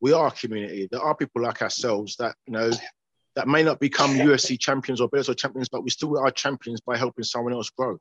we 0.00 0.12
are 0.12 0.28
a 0.28 0.30
community. 0.30 0.88
There 0.90 1.00
are 1.00 1.16
people 1.16 1.42
like 1.42 1.62
ourselves 1.62 2.16
that 2.16 2.36
you 2.46 2.52
know 2.52 2.70
that 3.34 3.48
may 3.48 3.62
not 3.62 3.80
become 3.80 4.10
UFC 4.10 4.58
champions 4.58 5.00
or 5.00 5.08
Bellator 5.08 5.36
champions, 5.36 5.68
but 5.68 5.82
we 5.82 5.90
still 5.90 6.18
are 6.18 6.30
champions 6.30 6.80
by 6.80 6.96
helping 6.96 7.24
someone 7.24 7.54
else 7.54 7.70
grow. 7.70 7.98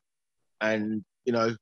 And 0.60 1.04
you 1.26 1.34
know, 1.34 1.56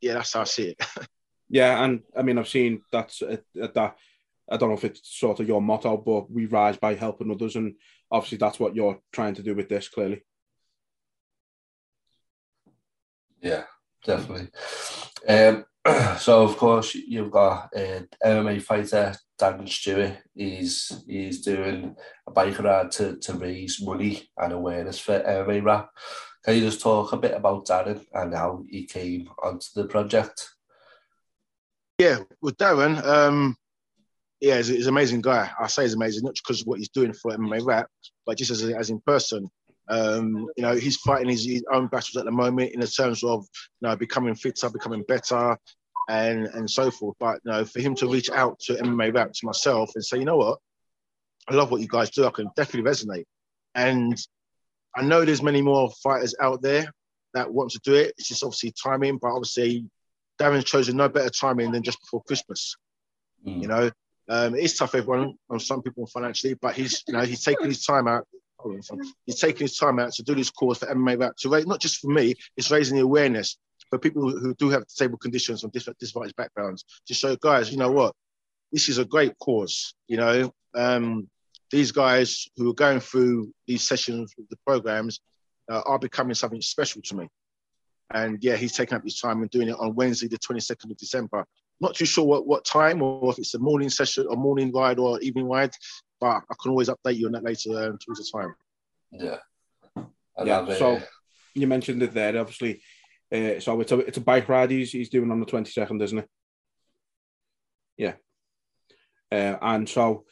yeah, 0.00 0.14
that's 0.14 0.32
how 0.32 0.40
I 0.40 0.44
see 0.44 0.68
it. 0.70 0.84
yeah, 1.48 1.82
and 1.84 2.02
I 2.16 2.22
mean, 2.22 2.38
I've 2.38 2.48
seen 2.48 2.82
that's 2.92 3.22
uh, 3.22 3.36
that. 3.54 3.96
I 4.50 4.56
don't 4.56 4.70
know 4.70 4.76
if 4.76 4.84
it's 4.84 5.18
sort 5.18 5.40
of 5.40 5.48
your 5.48 5.60
motto, 5.60 5.98
but 5.98 6.30
we 6.30 6.46
rise 6.46 6.78
by 6.78 6.94
helping 6.94 7.30
others, 7.30 7.56
and 7.56 7.74
obviously 8.10 8.38
that's 8.38 8.58
what 8.58 8.74
you're 8.74 8.98
trying 9.12 9.34
to 9.34 9.42
do 9.42 9.54
with 9.54 9.68
this. 9.68 9.88
Clearly. 9.88 10.22
Yeah, 13.42 13.64
definitely. 14.04 14.48
Um, 15.28 15.64
so 16.18 16.42
of 16.42 16.56
course 16.56 16.94
you've 16.94 17.30
got 17.30 17.70
uh, 17.76 18.00
MMA 18.24 18.62
fighter 18.62 19.14
Darren 19.40 19.68
Stewart. 19.68 20.18
He's 20.34 21.04
he's 21.06 21.42
doing 21.42 21.96
a 22.26 22.30
bike 22.30 22.58
ride 22.58 22.90
to, 22.92 23.16
to 23.16 23.34
raise 23.34 23.80
money 23.82 24.28
and 24.36 24.52
awareness 24.52 24.98
for 24.98 25.20
MMA 25.20 25.62
rap. 25.62 25.90
Can 26.48 26.56
you 26.56 26.62
just 26.62 26.80
talk 26.80 27.12
a 27.12 27.18
bit 27.18 27.34
about 27.34 27.66
Darren 27.66 28.06
and 28.14 28.34
how 28.34 28.64
he 28.70 28.86
came 28.86 29.28
onto 29.42 29.66
the 29.74 29.84
project? 29.84 30.48
Yeah, 31.98 32.20
with 32.40 32.56
Darren, 32.56 33.04
um, 33.04 33.54
yeah, 34.40 34.56
he's, 34.56 34.68
he's, 34.68 34.86
an 34.86 34.94
amazing 34.94 35.20
guy. 35.20 35.50
I 35.60 35.66
say 35.66 35.82
he's 35.82 35.92
amazing, 35.92 36.22
not 36.24 36.36
just 36.36 36.46
because 36.46 36.62
of 36.62 36.66
what 36.66 36.78
he's 36.78 36.88
doing 36.88 37.12
for 37.12 37.32
MMA 37.32 37.66
rap, 37.66 37.88
but 38.24 38.38
just 38.38 38.50
as, 38.50 38.64
as 38.64 38.88
in 38.88 38.98
person. 39.00 39.50
Um, 39.90 40.46
you 40.56 40.62
know, 40.62 40.74
he's 40.74 40.96
fighting 40.96 41.28
his, 41.28 41.44
his, 41.44 41.64
own 41.70 41.88
battles 41.88 42.16
at 42.16 42.24
the 42.24 42.30
moment 42.30 42.72
in 42.72 42.80
the 42.80 42.86
terms 42.86 43.22
of 43.22 43.46
you 43.82 43.88
know 43.88 43.96
becoming 43.96 44.34
fitter, 44.34 44.70
becoming 44.70 45.04
better, 45.06 45.54
and 46.08 46.46
and 46.46 46.70
so 46.70 46.90
forth. 46.90 47.16
But 47.20 47.40
you 47.44 47.52
know, 47.52 47.66
for 47.66 47.80
him 47.80 47.94
to 47.96 48.10
reach 48.10 48.30
out 48.30 48.58
to 48.60 48.72
MMA 48.76 49.14
Rap 49.14 49.34
to 49.34 49.46
myself 49.46 49.90
and 49.96 50.02
say, 50.02 50.16
you 50.16 50.24
know 50.24 50.38
what, 50.38 50.60
I 51.46 51.52
love 51.56 51.70
what 51.70 51.82
you 51.82 51.88
guys 51.88 52.08
do. 52.08 52.24
I 52.24 52.30
can 52.30 52.48
definitely 52.56 52.90
resonate. 52.90 53.24
And 53.74 54.18
I 54.98 55.02
know 55.02 55.24
there's 55.24 55.42
many 55.42 55.62
more 55.62 55.90
fighters 56.02 56.34
out 56.40 56.60
there 56.60 56.92
that 57.34 57.52
want 57.52 57.70
to 57.70 57.80
do 57.84 57.94
it. 57.94 58.14
It's 58.18 58.28
just 58.28 58.42
obviously 58.42 58.72
timing, 58.72 59.18
but 59.18 59.28
obviously 59.28 59.88
Darren's 60.40 60.64
chosen 60.64 60.96
no 60.96 61.08
better 61.08 61.30
timing 61.30 61.70
than 61.70 61.82
just 61.82 62.00
before 62.00 62.22
Christmas. 62.24 62.76
Mm. 63.46 63.62
You 63.62 63.68
know, 63.68 63.90
um, 64.28 64.54
it's 64.56 64.76
tough 64.76 64.94
everyone 64.94 65.34
on 65.48 65.60
some 65.60 65.82
people 65.82 66.06
financially, 66.06 66.54
but 66.54 66.74
he's 66.74 67.04
you 67.06 67.14
know 67.14 67.22
he's 67.22 67.44
taking 67.44 67.66
his 67.66 67.84
time 67.84 68.08
out 68.08 68.26
He's 69.24 69.40
taking 69.40 69.66
his 69.66 69.76
time 69.76 69.98
out 69.98 70.12
to 70.14 70.22
do 70.22 70.34
this 70.34 70.50
course 70.50 70.78
for 70.78 70.86
MMA 70.86 71.20
rap 71.20 71.36
to 71.38 71.48
raise, 71.48 71.66
not 71.66 71.80
just 71.80 72.00
for 72.00 72.08
me, 72.08 72.34
it's 72.56 72.70
raising 72.70 72.96
the 72.96 73.04
awareness 73.04 73.56
for 73.88 73.98
people 73.98 74.30
who 74.30 74.54
do 74.54 74.68
have 74.70 74.86
disabled 74.86 75.20
conditions 75.20 75.60
from 75.60 75.70
different 75.70 75.98
disadvantaged 75.98 76.36
backgrounds 76.36 76.84
to 77.06 77.14
show 77.14 77.36
guys, 77.36 77.70
you 77.70 77.78
know 77.78 77.92
what, 77.92 78.14
this 78.72 78.88
is 78.88 78.98
a 78.98 79.04
great 79.04 79.38
cause. 79.38 79.94
You 80.08 80.16
know, 80.18 80.52
um, 80.74 81.28
these 81.70 81.92
guys 81.92 82.48
who 82.56 82.70
are 82.70 82.74
going 82.74 83.00
through 83.00 83.52
these 83.66 83.82
sessions 83.82 84.34
with 84.36 84.48
the 84.48 84.58
programs 84.66 85.20
uh, 85.70 85.82
are 85.84 85.98
becoming 85.98 86.34
something 86.34 86.62
special 86.62 87.02
to 87.02 87.16
me. 87.16 87.28
And 88.12 88.42
yeah, 88.42 88.56
he's 88.56 88.72
taking 88.72 88.96
up 88.96 89.04
his 89.04 89.20
time 89.20 89.42
and 89.42 89.50
doing 89.50 89.68
it 89.68 89.76
on 89.78 89.94
Wednesday, 89.94 90.28
the 90.28 90.38
22nd 90.38 90.90
of 90.90 90.96
December. 90.96 91.44
Not 91.80 91.94
too 91.94 92.06
sure 92.06 92.24
what, 92.24 92.46
what 92.46 92.64
time 92.64 93.02
or 93.02 93.30
if 93.30 93.38
it's 93.38 93.54
a 93.54 93.58
morning 93.58 93.90
session 93.90 94.26
or 94.28 94.36
morning 94.36 94.72
ride 94.72 94.98
or 94.98 95.20
evening 95.20 95.48
ride, 95.48 95.72
but 96.20 96.42
I 96.50 96.54
can 96.60 96.70
always 96.70 96.88
update 96.88 97.16
you 97.16 97.26
on 97.26 97.32
that 97.32 97.44
later 97.44 97.70
um, 97.70 97.98
towards 97.98 98.18
the 98.18 98.38
time. 98.38 98.54
Yeah. 99.12 99.36
yeah. 100.44 100.74
So 100.74 101.00
you 101.54 101.66
mentioned 101.66 102.02
it 102.02 102.14
there, 102.14 102.38
obviously. 102.38 102.82
Uh, 103.30 103.60
so 103.60 103.80
it's 103.80 103.92
a 103.92 103.98
it's 103.98 104.16
a 104.16 104.22
bike 104.22 104.48
ride 104.48 104.70
he's, 104.70 104.90
he's 104.90 105.10
doing 105.10 105.30
on 105.30 105.38
the 105.38 105.46
22nd, 105.46 106.02
isn't 106.02 106.18
it? 106.18 106.28
Yeah. 107.98 108.14
Uh, 109.30 109.58
and 109.60 109.88
so 109.88 110.24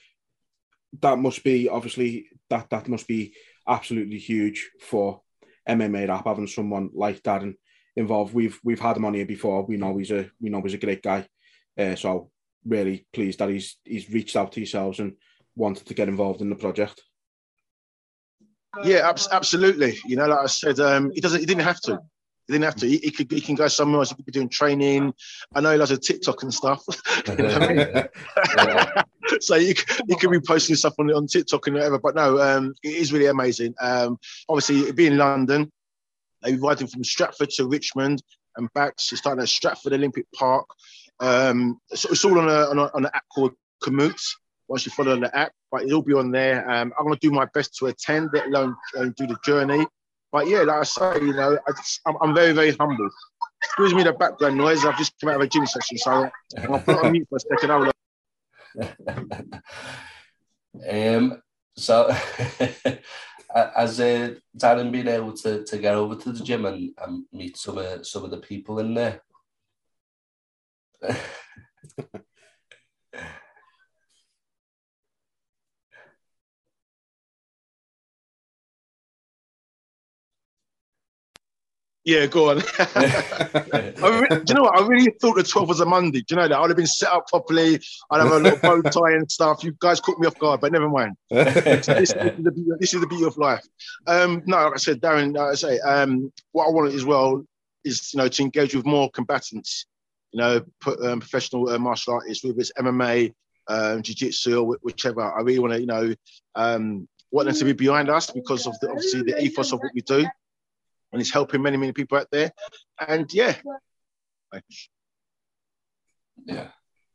that 1.00 1.18
must 1.18 1.42
be 1.44 1.68
obviously 1.68 2.28
that 2.50 2.70
that 2.70 2.88
must 2.88 3.06
be 3.06 3.34
absolutely 3.68 4.18
huge 4.18 4.70
for 4.80 5.20
MMA 5.68 6.08
rap 6.08 6.24
having 6.26 6.46
someone 6.46 6.90
like 6.94 7.22
Darren 7.22 7.54
involved. 7.96 8.34
We've 8.34 8.58
we've 8.62 8.80
had 8.80 8.96
him 8.96 9.04
on 9.04 9.14
here 9.14 9.26
before. 9.26 9.64
We 9.64 9.76
know 9.76 9.96
he's 9.96 10.10
a 10.10 10.30
we 10.40 10.50
know 10.50 10.62
he's 10.62 10.74
a 10.74 10.78
great 10.78 11.02
guy. 11.02 11.26
Uh, 11.78 11.94
so 11.94 12.30
really 12.64 13.06
pleased 13.12 13.38
that 13.38 13.48
he's 13.48 13.76
he's 13.84 14.10
reached 14.10 14.36
out 14.36 14.52
to 14.52 14.60
yourselves 14.60 15.00
and 15.00 15.14
wanted 15.54 15.86
to 15.86 15.94
get 15.94 16.08
involved 16.08 16.40
in 16.40 16.50
the 16.50 16.56
project. 16.56 17.02
Yeah, 18.84 19.10
absolutely. 19.32 19.98
You 20.04 20.16
know, 20.16 20.26
like 20.26 20.40
I 20.40 20.46
said, 20.46 20.78
um, 20.80 21.10
he 21.14 21.20
doesn't. 21.20 21.40
He 21.40 21.46
didn't 21.46 21.62
have 21.62 21.80
to. 21.82 21.98
He 22.46 22.52
didn't 22.52 22.64
have 22.64 22.76
to. 22.76 22.86
He, 22.86 22.98
he, 22.98 23.10
could. 23.10 23.32
He 23.32 23.40
can 23.40 23.54
go 23.54 23.68
somewhere 23.68 24.00
else. 24.00 24.10
He 24.10 24.16
could 24.16 24.26
be 24.26 24.32
doing 24.32 24.50
training. 24.50 25.14
I 25.54 25.60
know 25.60 25.72
he 25.72 25.78
loves 25.78 25.92
a 25.92 25.96
TikTok 25.96 26.42
and 26.42 26.52
stuff. 26.52 26.84
so 29.40 29.56
you, 29.56 29.74
you 30.08 30.16
could 30.16 30.30
be 30.30 30.40
posting 30.40 30.76
stuff 30.76 30.94
on 30.98 31.12
on 31.12 31.26
TikTok 31.26 31.66
and 31.66 31.76
whatever. 31.76 31.98
But 31.98 32.14
no, 32.14 32.40
um, 32.40 32.74
it 32.82 32.94
is 32.94 33.12
really 33.12 33.26
amazing. 33.26 33.74
Um, 33.80 34.18
obviously, 34.48 34.92
being 34.92 35.12
in 35.12 35.18
London, 35.18 35.70
they're 36.42 36.58
riding 36.58 36.86
from 36.86 37.04
Stratford 37.04 37.50
to 37.50 37.66
Richmond 37.66 38.22
and 38.56 38.72
back. 38.72 38.94
So 38.98 39.16
starting 39.16 39.42
at 39.42 39.48
Stratford 39.48 39.92
Olympic 39.92 40.26
Park. 40.34 40.66
Um, 41.20 41.80
so 41.94 42.10
it's 42.10 42.24
all 42.24 42.38
on 42.38 42.48
a, 42.48 42.70
on, 42.70 42.78
a, 42.78 42.90
on 42.94 43.04
an 43.04 43.10
app 43.14 43.24
called 43.34 43.52
Komoot. 43.82 44.20
once 44.68 44.84
you 44.84 44.92
follow 44.92 45.18
the 45.18 45.36
app, 45.36 45.52
but 45.70 45.82
it'll 45.82 46.02
be 46.02 46.14
on 46.14 46.30
there. 46.30 46.68
Um, 46.68 46.92
I'm 46.98 47.10
to 47.10 47.18
do 47.20 47.30
my 47.30 47.46
best 47.54 47.76
to 47.76 47.86
attend, 47.86 48.30
let 48.32 48.46
alone 48.46 48.76
uh, 48.96 49.06
do 49.16 49.26
the 49.26 49.36
journey. 49.44 49.86
But 50.32 50.48
yeah, 50.48 50.62
like 50.62 50.80
I 50.80 50.82
say, 50.82 51.20
you 51.20 51.32
know, 51.32 51.58
I 51.66 51.72
am 52.08 52.16
I'm 52.20 52.34
very, 52.34 52.52
very 52.52 52.72
humble. 52.72 53.08
Excuse 53.62 53.94
me 53.94 54.02
the 54.02 54.12
background 54.12 54.56
noise. 54.56 54.84
I've 54.84 54.98
just 54.98 55.14
come 55.20 55.30
out 55.30 55.36
of 55.36 55.42
a 55.42 55.46
gym 55.46 55.66
session, 55.66 55.98
so 55.98 56.28
I'll 56.58 56.80
put 56.80 57.04
on 57.04 57.12
mute 57.12 57.26
for 57.28 57.36
a 57.36 57.40
second. 57.40 57.70
I'll... 57.70 57.90
um, 60.90 61.42
so, 61.76 62.10
has 63.54 64.00
uh, 64.00 64.34
Darren 64.56 64.90
been 64.92 65.08
able 65.08 65.32
to, 65.34 65.64
to 65.64 65.78
get 65.78 65.94
over 65.94 66.16
to 66.16 66.32
the 66.32 66.44
gym 66.44 66.66
and, 66.66 66.90
and 66.98 67.24
meet 67.32 67.56
some 67.56 67.78
of 67.78 68.06
some 68.06 68.24
of 68.24 68.30
the 68.30 68.38
people 68.38 68.78
in 68.78 68.94
there? 68.94 69.20
Yeah, 82.06 82.26
go 82.26 82.50
on. 82.50 82.58
really, 83.98 84.28
do 84.28 84.44
you 84.46 84.54
know 84.54 84.62
what? 84.62 84.80
I 84.80 84.86
really 84.86 85.10
thought 85.20 85.34
the 85.34 85.42
12th 85.42 85.66
was 85.66 85.80
a 85.80 85.84
Monday. 85.84 86.20
Do 86.20 86.36
you 86.36 86.36
know 86.36 86.46
that? 86.46 86.56
I'd 86.56 86.70
have 86.70 86.76
been 86.76 86.86
set 86.86 87.10
up 87.10 87.26
properly. 87.26 87.80
I'd 88.12 88.22
have 88.22 88.30
a 88.30 88.38
little 88.38 88.60
bow 88.60 88.80
tie 88.90 89.14
and 89.14 89.28
stuff. 89.28 89.64
You 89.64 89.76
guys 89.80 89.98
caught 89.98 90.20
me 90.20 90.28
off 90.28 90.38
guard, 90.38 90.60
but 90.60 90.70
never 90.70 90.88
mind. 90.88 91.16
this, 91.30 91.54
this, 91.86 91.88
is 91.88 92.14
the, 92.14 92.76
this, 92.78 92.94
is 92.94 93.00
the, 93.00 93.08
beauty 93.08 93.24
of 93.24 93.36
life. 93.38 93.66
Um, 94.06 94.40
no, 94.46 94.56
like 94.56 94.74
I 94.74 94.76
said, 94.76 95.00
Darren, 95.00 95.36
like 95.36 95.50
I 95.50 95.54
say, 95.56 95.80
um, 95.80 96.32
what 96.52 96.68
I 96.68 96.70
wanted 96.70 96.94
as 96.94 97.04
well 97.04 97.44
is, 97.82 98.14
you 98.14 98.18
know, 98.18 98.28
to 98.28 98.42
engage 98.42 98.76
with 98.76 98.86
more 98.86 99.10
combatants, 99.10 99.86
you 100.30 100.38
know, 100.38 100.60
put, 100.80 101.04
um, 101.04 101.18
professional 101.18 101.68
uh, 101.70 101.78
martial 101.78 102.14
artists, 102.14 102.44
whether 102.44 102.60
it's 102.60 102.70
MMA, 102.78 103.34
um, 103.66 104.00
jiu-jitsu 104.02 104.60
or 104.60 104.78
whichever. 104.82 105.22
I 105.22 105.40
really 105.40 105.58
want 105.58 105.72
to, 105.72 105.80
you 105.80 105.86
know, 105.86 106.14
um, 106.54 107.08
want 107.32 107.48
them 107.48 107.56
to 107.56 107.64
be 107.64 107.72
behind 107.72 108.10
us 108.10 108.30
because 108.30 108.68
of 108.68 108.78
the, 108.78 108.90
obviously 108.90 109.22
the 109.22 109.42
ethos 109.42 109.72
of 109.72 109.80
what 109.80 109.90
we 109.92 110.02
do 110.02 110.24
and 111.12 111.20
it's 111.20 111.32
helping 111.32 111.62
many, 111.62 111.76
many 111.76 111.92
people 111.92 112.18
out 112.18 112.28
there. 112.30 112.50
And 113.06 113.32
yeah. 113.32 113.56
Yeah, 116.44 116.68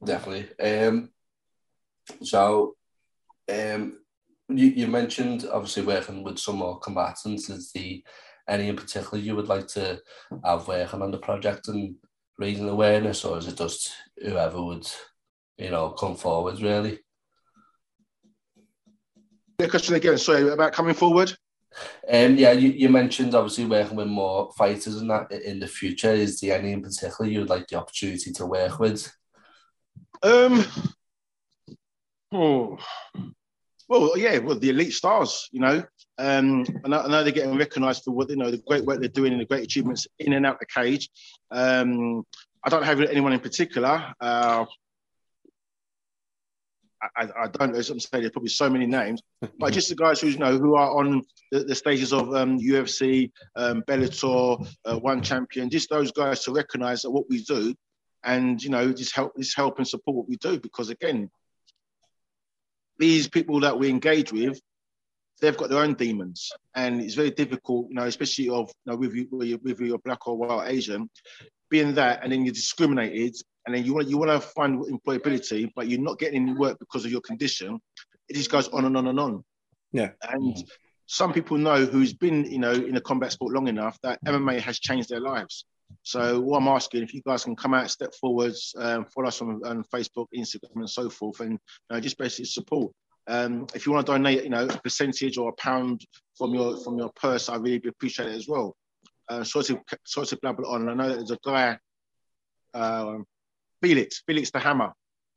definitely. 0.04 0.50
Um, 0.60 1.10
so, 2.22 2.76
um, 3.50 4.00
you, 4.50 4.68
you 4.68 4.88
mentioned 4.88 5.48
obviously 5.52 5.84
working 5.84 6.24
with 6.24 6.40
some 6.40 6.58
more 6.58 6.80
combatants. 6.80 7.50
Is 7.50 7.72
the 7.72 8.04
any 8.48 8.68
in 8.68 8.76
particular 8.76 9.24
you 9.24 9.36
would 9.36 9.48
like 9.48 9.68
to 9.68 10.00
have 10.44 10.68
working 10.68 11.02
on 11.02 11.12
the 11.12 11.18
project 11.18 11.68
and 11.68 11.96
raising 12.38 12.68
awareness, 12.68 13.24
or 13.24 13.38
is 13.38 13.48
it 13.48 13.58
just 13.58 13.92
whoever 14.22 14.62
would, 14.62 14.88
you 15.58 15.70
know, 15.70 15.90
come 15.92 16.16
forward 16.16 16.60
really? 16.62 17.00
The 19.58 19.70
question 19.70 19.96
again, 19.96 20.18
sorry, 20.18 20.50
about 20.50 20.74
coming 20.74 20.96
forward? 20.96 21.38
Um, 22.12 22.36
yeah, 22.36 22.51
you, 22.51 22.70
you 22.70 22.90
mentioned 22.90 23.36
obviously 23.36 23.66
working 23.66 23.96
with 23.96 24.08
more 24.08 24.51
fighters 24.58 24.98
and 24.98 25.10
that 25.10 25.32
in 25.32 25.60
the 25.60 25.68
future. 25.68 26.12
Is 26.12 26.40
there 26.40 26.58
any 26.58 26.74
in 26.74 26.82
particular 26.82 27.30
you 27.30 27.40
would 27.40 27.50
like 27.50 27.68
the 27.68 27.78
opportunity 27.78 28.32
to 28.34 28.46
work 28.46 28.80
with? 28.80 29.12
Um, 30.24 30.66
oh, 32.32 32.78
well, 33.88 34.18
yeah, 34.18 34.38
well, 34.38 34.60
the 34.60 34.70
elite 34.70 34.94
stars, 34.94 35.50
you 35.51 35.60
know. 35.60 35.84
Um, 36.18 36.66
I 36.86 36.88
know, 36.88 37.01
I 37.01 37.08
know 37.08 37.24
they're 37.24 37.34
getting 37.34 37.58
recognised 37.58 38.04
for 38.04 38.12
what 38.12 38.30
you 38.30 38.36
know 38.36 38.51
the 38.51 38.62
great 38.68 38.86
work 38.86 39.00
they're 39.00 39.10
doing 39.10 39.32
and 39.32 39.42
the 39.42 39.46
great 39.46 39.63
achievements 39.63 40.08
in 40.20 40.34
and 40.34 40.46
out 40.46 40.60
the 40.60 40.66
cage. 40.66 41.10
Um, 41.50 42.24
I 42.63 42.70
don't 42.70 42.84
have 42.84 43.01
anyone 43.01 43.34
in 43.34 43.40
particular. 43.40 44.13
Uh, 44.20 44.66
I, 47.01 47.24
I 47.24 47.48
don't 47.48 47.74
know. 47.74 47.77
I'm 47.77 48.00
saying, 48.00 48.01
there's 48.12 48.31
probably 48.31 48.50
so 48.50 48.70
many 48.70 48.86
names, 48.86 49.22
but 49.60 49.74
just 49.74 49.89
the 49.89 49.96
guys 49.96 50.22
who 50.22 50.27
you 50.27 50.38
know 50.38 50.58
who 50.58 50.75
are 50.75 50.98
on 51.00 51.24
the, 51.51 51.63
the 51.63 51.75
stages 51.75 52.13
of 52.13 52.34
um, 52.36 52.60
UFC, 52.60 53.31
um, 53.55 53.81
Bellator, 53.84 54.67
uh, 54.86 55.00
One 55.00 55.22
Champion. 55.22 55.70
Just 55.70 55.89
those 55.89 56.12
guys 56.12 56.43
to 56.43 56.51
recognise 56.51 57.01
that 57.01 57.12
what 57.12 57.29
we 57.29 57.43
do, 57.43 57.74
and 58.24 58.62
you 58.62 58.70
know, 58.70 58.91
just 58.93 59.15
help, 59.15 59.36
just 59.38 59.55
help 59.55 59.77
and 59.77 59.88
support 59.88 60.15
what 60.15 60.29
we 60.29 60.38
do. 60.38 60.60
Because 60.60 60.89
again, 60.89 61.29
these 63.00 63.27
people 63.27 63.62
that 63.62 63.79
we 63.79 63.89
engage 63.89 64.31
with, 64.31 64.62
they've 65.41 65.58
got 65.58 65.70
their 65.70 65.84
own 65.84 65.96
demons, 65.96 66.51
and 66.75 67.01
it's 67.01 67.15
very 67.15 67.31
difficult, 67.31 67.88
you 67.89 67.96
know, 67.96 68.05
especially 68.05 68.50
of 68.50 68.72
you 68.86 68.91
know, 68.91 68.98
with 68.98 69.15
you, 69.15 69.27
with 69.31 69.79
you're 69.79 69.98
black 69.98 70.27
or 70.27 70.38
white 70.38 70.70
Asian, 70.70 71.10
being 71.70 71.96
that, 71.96 72.24
and 72.24 72.31
then 72.31 72.46
you're 72.46 72.53
discriminated 72.53 73.36
and 73.65 73.75
then 73.75 73.86
you 73.86 73.94
want 73.94 74.08
you 74.08 74.18
want 74.18 74.32
to 74.32 74.39
find 74.39 74.84
employability, 74.86 75.72
but 75.75 75.88
you're 75.88 76.01
not 76.01 76.20
getting 76.20 76.41
any 76.41 76.53
work 76.53 76.80
because 76.80 77.06
of 77.06 77.12
your 77.12 77.22
condition. 77.22 77.80
It 78.27 78.34
just 78.36 78.51
goes 78.51 78.68
on 78.70 78.86
and 78.86 78.98
on 78.98 79.08
and 79.08 79.20
on. 79.20 79.44
Yeah. 79.91 80.12
And 80.30 80.58
some 81.06 81.34
people 81.34 81.58
know 81.58 81.86
who's 81.86 82.13
been, 82.13 82.50
you 82.50 82.60
know, 82.60 82.72
in 82.72 82.96
a 82.96 83.01
combat 83.01 83.32
sport 83.34 83.53
long 83.53 83.68
enough 83.68 84.00
that 84.03 84.24
MMA 84.25 84.60
has 84.62 84.80
changed 84.80 85.10
their 85.10 85.20
lives. 85.20 85.65
So 86.03 86.39
what 86.39 86.58
I'm 86.58 86.70
asking, 86.70 87.03
if 87.03 87.13
you 87.13 87.22
guys 87.25 87.44
can 87.44 87.56
come 87.56 87.74
out, 87.74 87.91
step 87.91 88.13
forwards, 88.15 88.74
um, 88.77 89.06
follow 89.06 89.27
us 89.27 89.41
on, 89.41 89.62
on, 89.65 89.84
Facebook, 89.94 90.27
Instagram, 90.36 90.75
and 90.75 90.89
so 90.89 91.10
forth, 91.10 91.41
and 91.41 91.51
you 91.51 91.58
know, 91.89 92.00
just 92.00 92.18
basically 92.18 92.46
support. 92.46 92.94
Um, 93.27 93.68
if 93.75 93.86
you 93.86 93.91
want 93.91 94.06
to 94.06 94.13
donate, 94.13 94.44
you 94.44 94.50
know, 94.50 94.65
a 94.65 94.82
percentage 94.82 95.38
or 95.38 95.50
a 95.50 95.53
pound 95.53 96.06
from 96.38 96.53
your 96.53 96.77
from 96.84 96.98
your 96.98 97.12
purse, 97.15 97.50
I 97.50 97.58
really 97.58 97.82
appreciate 97.88 98.30
it 98.30 98.36
as 98.36 98.48
well. 98.48 98.75
Uh, 99.30 99.44
sorry 99.44 99.65
to 99.65 99.82
sorry 100.06 100.27
to 100.27 100.38
blabber 100.38 100.63
on. 100.65 100.89
I 100.89 100.94
know 100.94 101.10
that 101.10 101.15
there's 101.15 101.32
a 101.32 101.39
guy 101.44 101.77
um, 102.74 103.25
Felix, 103.82 104.22
Felix 104.26 104.52
the 104.52 104.60
Hammer, 104.60 104.94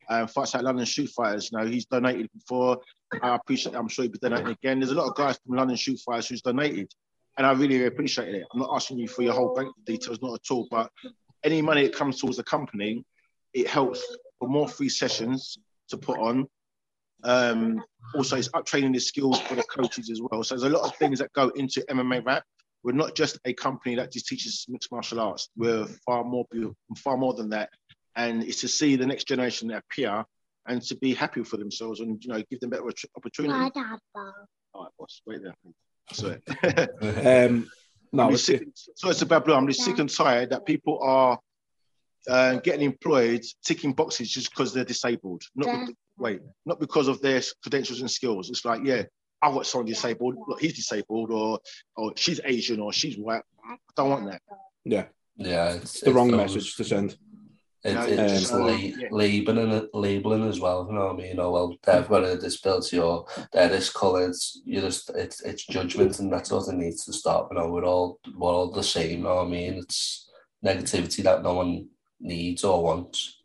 uh, 0.09 0.27
fights 0.27 0.55
at 0.55 0.65
London 0.65 0.85
Shoot 0.85 1.11
Fighters. 1.11 1.51
You 1.51 1.59
know, 1.59 1.67
he's 1.67 1.87
donated 1.87 2.29
before. 2.33 2.79
I 3.23 3.35
appreciate. 3.37 3.75
I'm 3.75 3.89
sure 3.89 4.05
he'll 4.05 4.13
be 4.13 4.19
donating 4.19 4.49
again. 4.49 4.81
There's 4.81 4.93
a 4.93 4.95
lot 4.95 5.09
of 5.09 5.17
guys 5.17 5.39
from 5.45 5.57
London 5.57 5.77
Shoot 5.77 6.01
Fighters 6.01 6.29
who's 6.29 6.43
donated, 6.43 6.93
and 7.39 7.47
I 7.47 7.53
really 7.53 7.85
appreciate 7.87 8.35
it. 8.35 8.45
I'm 8.53 8.61
not 8.61 8.71
asking 8.75 8.99
you 8.99 9.09
for 9.09 9.23
your 9.23 9.35
whole 9.35 9.55
bank 9.55 9.73
details, 9.85 10.21
not 10.23 10.35
at 10.35 10.51
all. 10.51 10.67
But 10.71 10.91
any 11.43 11.63
money 11.63 11.85
that 11.85 11.95
comes 11.95 12.21
towards 12.21 12.37
the 12.37 12.45
company, 12.45 13.05
it 13.53 13.69
helps 13.69 14.05
for 14.39 14.49
more 14.49 14.69
free 14.69 14.89
sessions 14.89 15.59
to 15.89 15.97
put 15.97 16.19
on. 16.19 16.47
Um, 17.23 17.83
also, 18.15 18.37
it's 18.37 18.51
up 18.53 18.67
training 18.67 18.93
the 18.93 19.01
skills 19.01 19.41
for 19.41 19.55
the 19.55 19.63
coaches 19.63 20.11
as 20.11 20.21
well. 20.21 20.43
So 20.45 20.55
there's 20.55 20.71
a 20.71 20.77
lot 20.77 20.87
of 20.87 20.97
things 20.97 21.19
that 21.21 21.33
go 21.33 21.49
into 21.51 21.85
MMA 21.91 22.25
rap. 22.25 22.45
We're 22.83 22.93
not 22.93 23.15
just 23.15 23.39
a 23.47 23.55
company 23.55 23.95
that 23.95 24.13
just 24.13 24.27
teaches 24.27 24.67
mixed 24.69 24.93
martial 24.93 25.19
arts. 25.19 25.49
We're 25.57 25.87
far 26.05 26.23
more, 26.23 26.45
far 26.99 27.17
more 27.17 27.33
than 27.33 27.49
that 27.51 27.71
and 28.17 28.43
it's 28.43 28.61
to 28.61 28.69
see 28.69 28.97
the 28.97 29.07
next 29.07 29.27
generation 29.29 29.71
appear 29.73 30.25
and 30.67 30.83
to 30.83 30.97
be 30.97 31.15
happy 31.15 31.45
for 31.45 31.57
themselves 31.57 32.01
and 32.01 32.23
you 32.25 32.31
know 32.31 32.43
give 32.51 32.61
them 32.61 32.71
better 32.71 32.85
opportunity. 33.17 33.55
All 34.75 34.83
right, 34.85 34.93
boss, 34.99 35.23
wait 35.27 35.41
there. 35.43 35.55
Sorry. 36.13 36.41
um, 37.47 37.69
no, 38.13 38.31
it's 38.31 38.45
sick, 38.45 38.67
so 38.95 39.09
it's 39.11 39.23
about 39.23 39.45
blue. 39.45 39.55
I'm 39.55 39.67
just 39.67 39.83
sick 39.83 39.99
and 39.99 40.09
tired 40.09 40.51
that 40.51 40.65
people 40.65 41.01
are 41.03 41.39
uh, 42.29 42.57
getting 42.61 42.83
employed, 42.83 43.45
ticking 43.65 43.93
boxes 43.93 44.31
just 44.31 44.51
because 44.51 44.73
they're 44.73 44.85
disabled. 44.85 45.43
Not 45.57 45.87
be- 45.87 45.95
wait, 46.19 46.41
not 46.65 46.79
because 46.81 47.09
of 47.09 47.21
their 47.23 47.43
credentials 47.63 48.01
and 48.01 48.11
skills. 48.11 48.51
It's 48.51 48.65
like, 48.65 48.83
yeah, 48.85 49.03
I've 49.43 49.55
got 49.55 49.67
someone 49.67 49.87
disabled. 49.87 50.37
Look, 50.47 50.61
he's 50.61 50.75
disabled, 50.75 51.31
or 51.31 51.59
or 51.97 52.13
she's 52.17 52.41
Asian, 52.45 52.81
or 52.81 52.93
she's 52.93 53.19
white. 53.19 53.43
I 53.69 53.77
don't 53.97 54.11
want 54.11 54.31
that. 54.31 54.43
Yeah, 54.85 55.07
Yeah, 55.37 55.73
it's, 55.75 56.01
the 56.01 56.13
wrong 56.13 56.31
those- 56.31 56.55
message 56.55 56.77
to 56.77 56.85
send. 56.85 57.17
It, 57.85 57.95
No, 57.95 58.07
it's 58.07 58.51
um, 58.51 58.63
la- 58.63 58.69
yeah. 58.73 59.09
labeling, 59.11 59.89
labeling 59.93 60.49
as 60.49 60.59
well. 60.59 60.87
You 60.89 60.95
know 60.95 61.07
what 61.09 61.17
I 61.17 61.19
mean? 61.19 61.39
Oh 61.39 61.51
well, 61.51 61.77
they've 61.83 62.09
got 62.09 62.25
a 62.25 62.39
disability 62.39 62.99
or 62.99 63.27
they're 63.53 63.69
this 63.69 63.91
colour. 63.91 64.27
It's 64.27 64.63
you 64.65 64.81
just 64.81 65.11
it's 65.11 65.43
it's 65.43 65.67
judgment, 65.67 66.19
and 66.19 66.33
that's 66.33 66.51
what 66.51 66.67
it 66.69 66.77
needs 66.77 67.05
to 67.05 67.13
stop. 67.13 67.49
You 67.51 67.59
know, 67.59 67.69
we're 67.71 67.85
all 67.85 68.21
we're 68.37 68.51
all 68.51 68.71
the 68.71 68.83
same. 68.83 69.19
You 69.19 69.25
know 69.25 69.37
what 69.37 69.47
I 69.47 69.51
mean? 69.51 69.75
It's 69.75 70.31
negativity 70.65 71.23
that 71.25 71.43
no 71.43 71.53
one 71.55 71.89
needs 72.21 72.65
or 72.65 72.83
wants. 72.83 73.39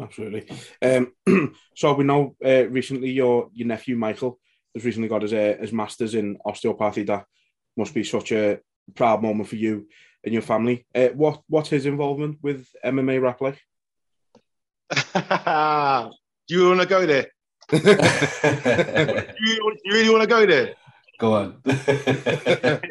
Absolutely. 0.00 0.48
Um, 0.80 1.12
so 1.76 1.92
we 1.92 2.04
know 2.04 2.36
uh, 2.42 2.68
recently 2.68 3.10
your 3.10 3.50
your 3.52 3.68
nephew 3.68 3.96
Michael 3.96 4.40
has 4.74 4.84
recently 4.84 5.08
got 5.08 5.22
his 5.22 5.34
uh, 5.34 5.56
his 5.60 5.74
masters 5.74 6.14
in 6.14 6.38
osteopathy. 6.46 7.02
That 7.02 7.26
must 7.76 7.92
be 7.92 8.02
such 8.02 8.32
a 8.32 8.60
proud 8.94 9.22
moment 9.22 9.48
for 9.48 9.56
you 9.56 9.86
and 10.24 10.32
your 10.32 10.42
family. 10.42 10.86
Uh, 10.94 11.08
what 11.08 11.42
what's 11.48 11.68
his 11.68 11.86
involvement 11.86 12.38
with 12.42 12.68
MMA 12.84 13.20
rap 13.20 13.40
like? 13.40 13.60
Do 16.46 16.54
you 16.54 16.68
want 16.68 16.80
to 16.80 16.86
go 16.86 17.06
there? 17.06 17.26
Do 17.70 17.78
you, 19.40 19.76
you 19.84 19.92
really 19.92 20.10
want 20.10 20.22
to 20.22 20.28
go 20.28 20.46
there? 20.46 20.74
Go 21.18 21.34
on. 21.34 21.62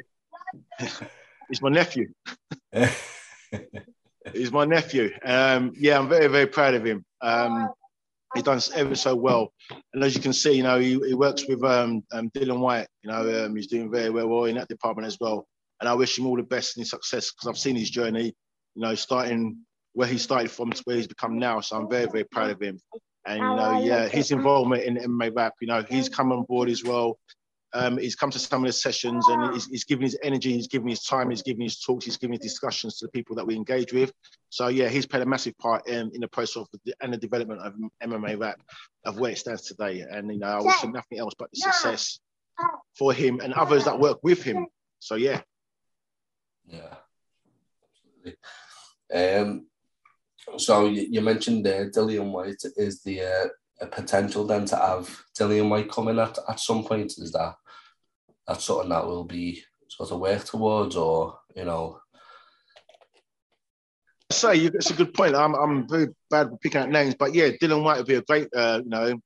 It's 1.50 1.62
my 1.62 1.70
nephew. 1.70 2.12
He's 4.34 4.52
my 4.52 4.66
nephew. 4.66 5.12
Um, 5.24 5.74
yeah, 5.78 6.00
I'm 6.00 6.10
very, 6.10 6.28
very 6.28 6.48
proud 6.48 6.74
of 6.74 6.84
him. 6.84 7.06
Um, 7.22 7.70
he's 8.34 8.44
done 8.44 8.60
ever 8.74 8.96
so 8.96 9.16
well. 9.16 9.54
And 9.94 10.04
as 10.04 10.16
you 10.16 10.22
can 10.22 10.34
see, 10.34 10.54
you 10.54 10.64
know, 10.64 10.80
he, 10.80 11.00
he 11.06 11.14
works 11.14 11.48
with 11.48 11.64
um, 11.64 12.04
um, 12.12 12.32
Dillian 12.32 12.60
Whyte. 12.60 12.88
You 13.04 13.12
know, 13.12 13.46
um, 13.46 13.56
he's 13.56 13.68
doing 13.68 13.92
very, 13.92 14.10
very 14.10 14.26
well 14.26 14.46
in 14.46 14.56
that 14.56 14.68
department 14.68 15.06
as 15.08 15.18
well. 15.20 15.46
And 15.84 15.90
I 15.90 15.96
wish 15.96 16.18
him 16.18 16.28
all 16.28 16.38
the 16.38 16.44
best 16.44 16.78
in 16.78 16.82
his 16.82 16.92
success 16.92 17.30
because 17.30 17.50
I've 17.50 17.58
seen 17.58 17.76
his 17.76 17.90
journey, 17.90 18.34
you 18.74 18.82
know, 18.82 18.96
starting 18.96 19.58
where 19.92 20.08
he 20.08 20.18
started 20.18 20.50
from 20.50 20.72
to 20.72 20.82
where 20.86 20.96
he's 20.96 21.08
become 21.08 21.38
now. 21.38 21.60
So 21.60 21.76
I'm 21.76 21.90
very, 21.90 22.06
very 22.06 22.24
proud 22.24 22.52
of 22.52 22.62
him. 22.62 22.80
And, 23.26 23.40
you 23.40 23.44
know, 23.44 23.82
yeah, 23.84 24.08
his 24.08 24.32
involvement 24.32 24.84
in 24.84 24.96
MMA 24.96 25.36
rap, 25.36 25.56
you 25.60 25.68
know, 25.68 25.84
he's 25.90 26.08
come 26.08 26.32
on 26.32 26.44
board 26.44 26.70
as 26.70 26.86
well. 26.86 27.20
Um, 27.74 27.98
he's 27.98 28.16
come 28.16 28.32
to 28.32 28.40
some 28.40 28.64
of 28.64 28.68
the 28.68 28.72
sessions 28.72 29.28
and 29.28 29.54
he's, 29.54 29.66
he's 29.66 29.84
giving 29.84 30.04
his 30.04 30.18
energy, 30.24 30.54
he's 30.54 30.70
giving 30.70 30.88
his 30.88 31.04
time, 31.04 31.30
he's 31.30 31.42
giving 31.42 31.64
his 31.64 31.82
talks, 31.82 32.06
he's 32.06 32.16
giving 32.16 32.40
his 32.40 32.50
discussions 32.50 32.98
to 33.00 33.08
the 33.08 33.12
people 33.12 33.36
that 33.36 33.46
we 33.46 33.54
engage 33.54 33.92
with. 33.92 34.14
So 34.48 34.70
yeah, 34.70 34.88
he's 34.88 35.06
played 35.06 35.24
a 35.24 35.26
massive 35.26 35.58
part 35.58 35.86
in, 35.90 36.12
in 36.14 36.22
the 36.22 36.30
process 36.30 36.62
of 36.62 36.68
the, 36.86 36.94
and 37.02 37.12
the 37.12 37.18
development 37.18 37.60
of 37.60 37.74
MMA 38.02 38.40
rap 38.40 38.62
of 39.04 39.20
where 39.20 39.32
it 39.32 39.38
stands 39.38 39.64
today. 39.64 40.06
And 40.10 40.32
you 40.32 40.40
know, 40.40 40.48
I 40.48 40.62
wish 40.62 40.82
him 40.82 40.94
nothing 40.94 41.20
else 41.20 41.34
but 41.38 41.50
success 41.54 42.20
for 42.98 43.12
him 43.12 43.42
and 43.42 43.54
others 43.54 43.84
that 43.84 44.00
work 44.00 44.20
with 44.24 44.44
him. 44.44 44.68
So 45.00 45.16
yeah, 45.16 45.42
Yeah, 46.68 46.96
absolutely. 47.90 48.38
Um, 49.14 49.68
so 50.58 50.88
you, 50.88 51.22
mentioned 51.22 51.66
there 51.66 51.90
Dillian 51.90 52.32
Whyte 52.32 52.64
is 52.78 53.02
the 53.04 53.22
uh, 53.22 53.48
a 53.82 53.88
potential 53.88 54.46
then 54.46 54.66
to 54.66 54.76
have 54.76 55.24
Dillian 55.38 55.70
Whyte 55.70 55.92
coming 55.92 56.20
at 56.20 56.38
at 56.50 56.60
some 56.60 56.84
point. 56.84 57.14
Is 57.18 57.32
that 57.32 57.56
that's 58.48 58.66
something 58.66 58.90
that 58.90 59.06
will 59.06 59.24
be 59.24 59.64
sort 59.88 60.12
of 60.12 60.20
work 60.20 60.44
towards, 60.44 60.96
or 60.96 61.40
you 61.56 61.66
know? 61.66 62.00
say 64.34 64.56
you, 64.56 64.72
it's 64.74 64.90
a 64.90 64.96
good 64.96 65.14
point. 65.14 65.36
I'm 65.36 65.54
I'm 65.56 65.88
very 65.88 66.08
bad 66.30 66.52
with 66.52 66.62
picking 66.62 66.82
out 66.82 66.90
names, 66.90 67.16
but 67.16 67.34
yeah, 67.34 67.50
Dillian 67.50 67.84
Whyte 67.84 67.98
would 67.98 68.08
be 68.08 68.16
a 68.16 68.22
great, 68.22 68.48
uh, 68.56 68.82
you 68.84 68.90
know, 68.90 69.20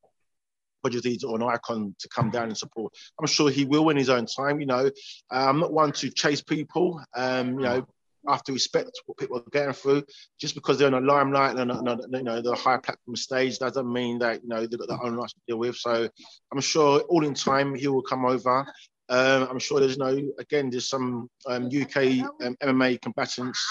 prodigy 0.88 1.20
or 1.26 1.36
an 1.36 1.44
icon 1.44 1.96
to 2.00 2.10
come 2.10 2.30
down 2.30 2.48
and 2.48 2.58
support. 2.58 2.94
I'm 3.20 3.28
sure 3.28 3.50
he 3.50 3.66
will 3.66 3.90
in 3.90 3.98
his 3.98 4.10
own 4.10 4.26
time. 4.26 4.60
You 4.60 4.68
know, 4.68 4.90
I'm 5.30 5.60
not 5.60 5.74
one 5.74 5.92
to 5.94 6.10
chase 6.10 6.42
people. 6.42 7.02
Um, 7.16 7.60
you 7.60 7.66
know, 7.66 7.88
I 8.28 8.34
have 8.34 8.44
to 8.44 8.54
respect 8.54 8.92
what 9.06 9.18
people 9.18 9.38
are 9.38 9.44
going 9.52 9.74
through. 9.74 10.04
Just 10.40 10.56
because 10.56 10.78
they're 10.78 10.88
in 10.88 10.94
a 10.94 11.00
limelight 11.00 11.58
and 11.58 11.72
on, 11.72 12.00
you 12.12 12.24
know 12.24 12.42
the 12.42 12.56
high 12.56 12.78
platform 12.78 13.16
stage 13.16 13.60
doesn't 13.60 13.92
mean 13.92 14.20
that 14.20 14.44
you 14.44 14.50
know 14.50 14.66
they've 14.66 14.80
got 14.80 14.90
their 14.90 15.04
own 15.04 15.16
lives 15.16 15.34
to 15.34 15.40
deal 15.48 15.58
with. 15.58 15.76
So 15.76 16.10
I'm 16.52 16.62
sure 16.62 17.02
all 17.02 17.26
in 17.26 17.34
time 17.34 17.76
he 17.76 17.88
will 17.88 18.02
come 18.02 18.26
over. 18.26 18.66
Um, 19.10 19.48
I'm 19.50 19.60
sure 19.60 19.80
there's 19.80 19.98
no 19.98 20.20
again 20.40 20.70
there's 20.70 20.90
some 20.90 21.30
um, 21.48 21.68
UK 21.68 21.98
um, 22.44 22.58
MMA 22.62 23.02
combatants 23.02 23.66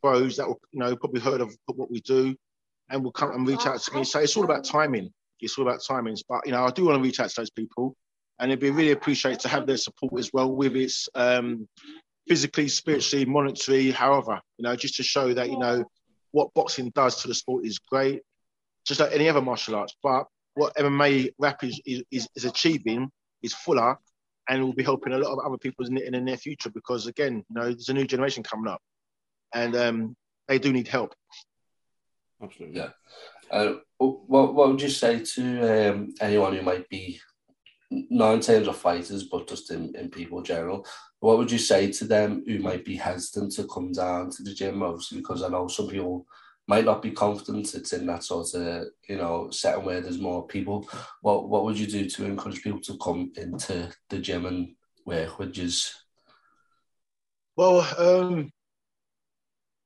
pros 0.00 0.36
that 0.36 0.46
will 0.46 0.60
you 0.72 0.80
know 0.80 0.94
probably 0.96 1.20
heard 1.20 1.40
of 1.40 1.56
what 1.66 1.90
we 1.90 2.00
do 2.00 2.36
and 2.90 3.02
will 3.02 3.12
come 3.12 3.32
and 3.32 3.48
reach 3.48 3.66
out 3.66 3.80
to 3.80 3.94
me. 3.94 4.04
So 4.04 4.20
it's 4.20 4.36
all 4.36 4.44
about 4.44 4.64
timing. 4.64 5.12
It's 5.40 5.58
all 5.58 5.66
about 5.66 5.80
timings. 5.80 6.20
But 6.28 6.46
you 6.46 6.52
know 6.52 6.64
I 6.64 6.70
do 6.70 6.86
want 6.86 6.98
to 6.98 7.02
reach 7.02 7.20
out 7.20 7.30
to 7.30 7.40
those 7.40 7.50
people, 7.50 7.96
and 8.38 8.50
it'd 8.50 8.60
be 8.60 8.70
really 8.70 8.92
appreciated 8.92 9.40
to 9.40 9.48
have 9.48 9.66
their 9.66 9.76
support 9.76 10.18
as 10.18 10.30
well 10.32 10.50
with 10.50 10.76
its 10.76 11.08
um, 11.14 11.68
physically, 12.28 12.68
spiritually, 12.68 13.24
monetary, 13.24 13.90
however, 13.90 14.40
you 14.58 14.64
know, 14.64 14.74
just 14.76 14.96
to 14.96 15.02
show 15.02 15.32
that, 15.32 15.48
you 15.48 15.58
know, 15.58 15.84
what 16.32 16.52
boxing 16.54 16.90
does 16.94 17.22
to 17.22 17.28
the 17.28 17.34
sport 17.34 17.64
is 17.64 17.78
great, 17.78 18.22
just 18.84 19.00
like 19.00 19.12
any 19.12 19.28
other 19.28 19.40
martial 19.40 19.76
arts. 19.76 19.96
But 20.02 20.26
what 20.54 20.74
MMA 20.76 21.30
rap 21.38 21.62
is, 21.62 21.80
is, 21.86 22.28
is 22.34 22.44
achieving 22.44 23.10
is 23.42 23.54
fuller 23.54 23.96
and 24.48 24.62
will 24.62 24.72
be 24.72 24.82
helping 24.82 25.12
a 25.12 25.18
lot 25.18 25.32
of 25.32 25.44
other 25.44 25.58
people 25.58 25.86
in 25.86 25.94
the, 25.94 26.06
in 26.06 26.12
the 26.12 26.20
near 26.20 26.36
future 26.36 26.70
because, 26.70 27.06
again, 27.06 27.44
you 27.48 27.54
know, 27.54 27.64
there's 27.64 27.88
a 27.88 27.94
new 27.94 28.06
generation 28.06 28.42
coming 28.42 28.70
up 28.70 28.80
and 29.54 29.76
um, 29.76 30.16
they 30.48 30.58
do 30.58 30.72
need 30.72 30.88
help. 30.88 31.14
Absolutely. 32.42 32.76
Yeah. 32.76 32.90
Uh, 33.50 33.74
what 33.98 34.54
what 34.54 34.68
would 34.68 34.82
you 34.82 34.88
say 34.88 35.20
to 35.20 35.90
um, 35.90 36.14
anyone 36.20 36.54
who 36.54 36.62
might 36.62 36.88
be 36.88 37.20
not 37.90 38.34
in 38.34 38.40
terms 38.40 38.68
of 38.68 38.76
fighters, 38.76 39.24
but 39.24 39.48
just 39.48 39.70
in, 39.70 39.94
in 39.96 40.10
people 40.10 40.42
general? 40.42 40.86
What 41.20 41.38
would 41.38 41.50
you 41.50 41.58
say 41.58 41.90
to 41.92 42.04
them 42.04 42.44
who 42.46 42.58
might 42.58 42.84
be 42.84 42.96
hesitant 42.96 43.52
to 43.52 43.66
come 43.66 43.92
down 43.92 44.30
to 44.30 44.42
the 44.42 44.52
gym? 44.52 44.82
Obviously, 44.82 45.18
because 45.18 45.42
I 45.42 45.48
know 45.48 45.68
some 45.68 45.88
people 45.88 46.26
might 46.68 46.84
not 46.84 47.00
be 47.00 47.12
confident. 47.12 47.74
It's 47.74 47.92
in 47.92 48.06
that 48.06 48.24
sort 48.24 48.54
of 48.54 48.86
you 49.08 49.16
know 49.16 49.50
setting 49.50 49.84
where 49.84 50.00
there's 50.00 50.18
more 50.18 50.46
people. 50.46 50.88
What 51.22 51.48
what 51.48 51.64
would 51.64 51.78
you 51.78 51.86
do 51.86 52.08
to 52.08 52.24
encourage 52.24 52.62
people 52.62 52.80
to 52.80 52.98
come 52.98 53.32
into 53.36 53.90
the 54.10 54.18
gym 54.18 54.46
and 54.46 54.74
work 55.04 55.38
with 55.38 55.56
you? 55.56 55.70
Well, 57.56 57.80
um, 57.98 58.50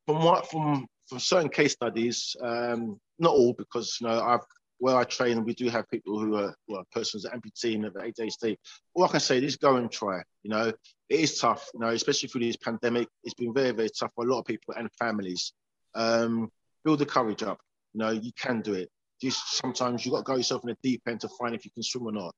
from 0.07 0.25
what 0.25 0.51
from 0.51 0.87
from 1.11 1.19
certain 1.19 1.51
case 1.51 1.73
studies, 1.73 2.37
um, 2.43 2.99
not 3.19 3.33
all, 3.33 3.53
because 3.53 3.99
you 4.01 4.07
know 4.07 4.23
I've 4.23 4.41
where 4.79 4.97
I 4.97 5.05
train, 5.05 5.45
we 5.45 5.53
do 5.53 5.69
have 5.69 5.91
people 5.91 6.19
who 6.19 6.37
are 6.37 6.55
persons 6.91 7.27
amputee 7.27 7.75
and 7.75 7.85
have 7.85 7.93
ADHD. 7.95 8.57
All 8.95 9.05
I 9.05 9.09
can 9.09 9.21
say 9.21 9.37
is 9.37 9.57
go 9.57 9.77
and 9.77 9.93
try. 9.93 10.23
You 10.43 10.51
know, 10.51 10.69
it 11.11 11.21
is 11.21 11.39
tough. 11.39 11.69
You 11.75 11.81
know, 11.81 11.89
especially 11.89 12.31
through 12.31 12.47
this 12.47 12.57
pandemic, 12.57 13.09
it's 13.23 13.35
been 13.35 13.53
very 13.53 13.73
very 13.73 13.91
tough 13.91 14.13
for 14.15 14.25
a 14.25 14.31
lot 14.31 14.39
of 14.39 14.47
people 14.47 14.75
and 14.77 14.89
families. 14.99 15.53
Um, 15.95 16.51
build 16.83 17.01
the 17.01 17.07
courage 17.07 17.43
up. 17.43 17.59
You 17.93 17.99
know, 17.99 18.11
you 18.11 18.33
can 18.41 18.63
do 18.63 18.73
it. 18.73 18.89
Just 19.21 19.59
sometimes 19.59 20.07
you 20.07 20.13
got 20.13 20.19
to 20.19 20.25
go 20.25 20.37
yourself 20.37 20.63
in 20.65 20.71
the 20.71 20.77
deep 20.83 21.03
end 21.07 21.21
to 21.21 21.29
find 21.29 21.55
if 21.55 21.67
you 21.67 21.71
can 21.73 21.83
swim 21.83 22.07
or 22.07 22.13
not. 22.13 22.35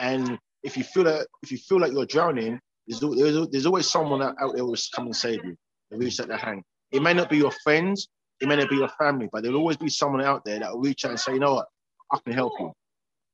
And 0.00 0.36
if 0.64 0.76
you 0.76 0.82
feel 0.82 1.04
that 1.04 1.28
if 1.44 1.52
you 1.52 1.58
feel 1.58 1.78
like 1.78 1.92
you're 1.92 2.06
drowning, 2.06 2.58
there's, 2.88 3.00
there's, 3.00 3.48
there's 3.50 3.66
always 3.66 3.88
someone 3.88 4.20
out 4.20 4.36
there 4.38 4.64
who 4.64 4.66
will 4.66 4.76
come 4.94 5.06
and 5.06 5.16
save 5.16 5.44
you. 5.44 5.56
They 5.90 5.98
reach 5.98 6.18
out 6.18 6.28
their 6.28 6.38
hand. 6.38 6.62
It 6.94 7.02
may 7.02 7.12
not 7.12 7.28
be 7.28 7.38
your 7.38 7.50
friends, 7.50 8.08
it 8.40 8.46
may 8.46 8.54
not 8.54 8.70
be 8.70 8.76
your 8.76 8.88
family, 8.88 9.28
but 9.32 9.42
there'll 9.42 9.58
always 9.58 9.76
be 9.76 9.88
someone 9.88 10.22
out 10.22 10.44
there 10.44 10.60
that 10.60 10.72
will 10.72 10.80
reach 10.80 11.04
out 11.04 11.10
and 11.10 11.18
say, 11.20 11.34
you 11.34 11.40
know 11.40 11.54
what, 11.54 11.66
I 12.12 12.18
can 12.24 12.32
help 12.32 12.52
you. 12.60 12.72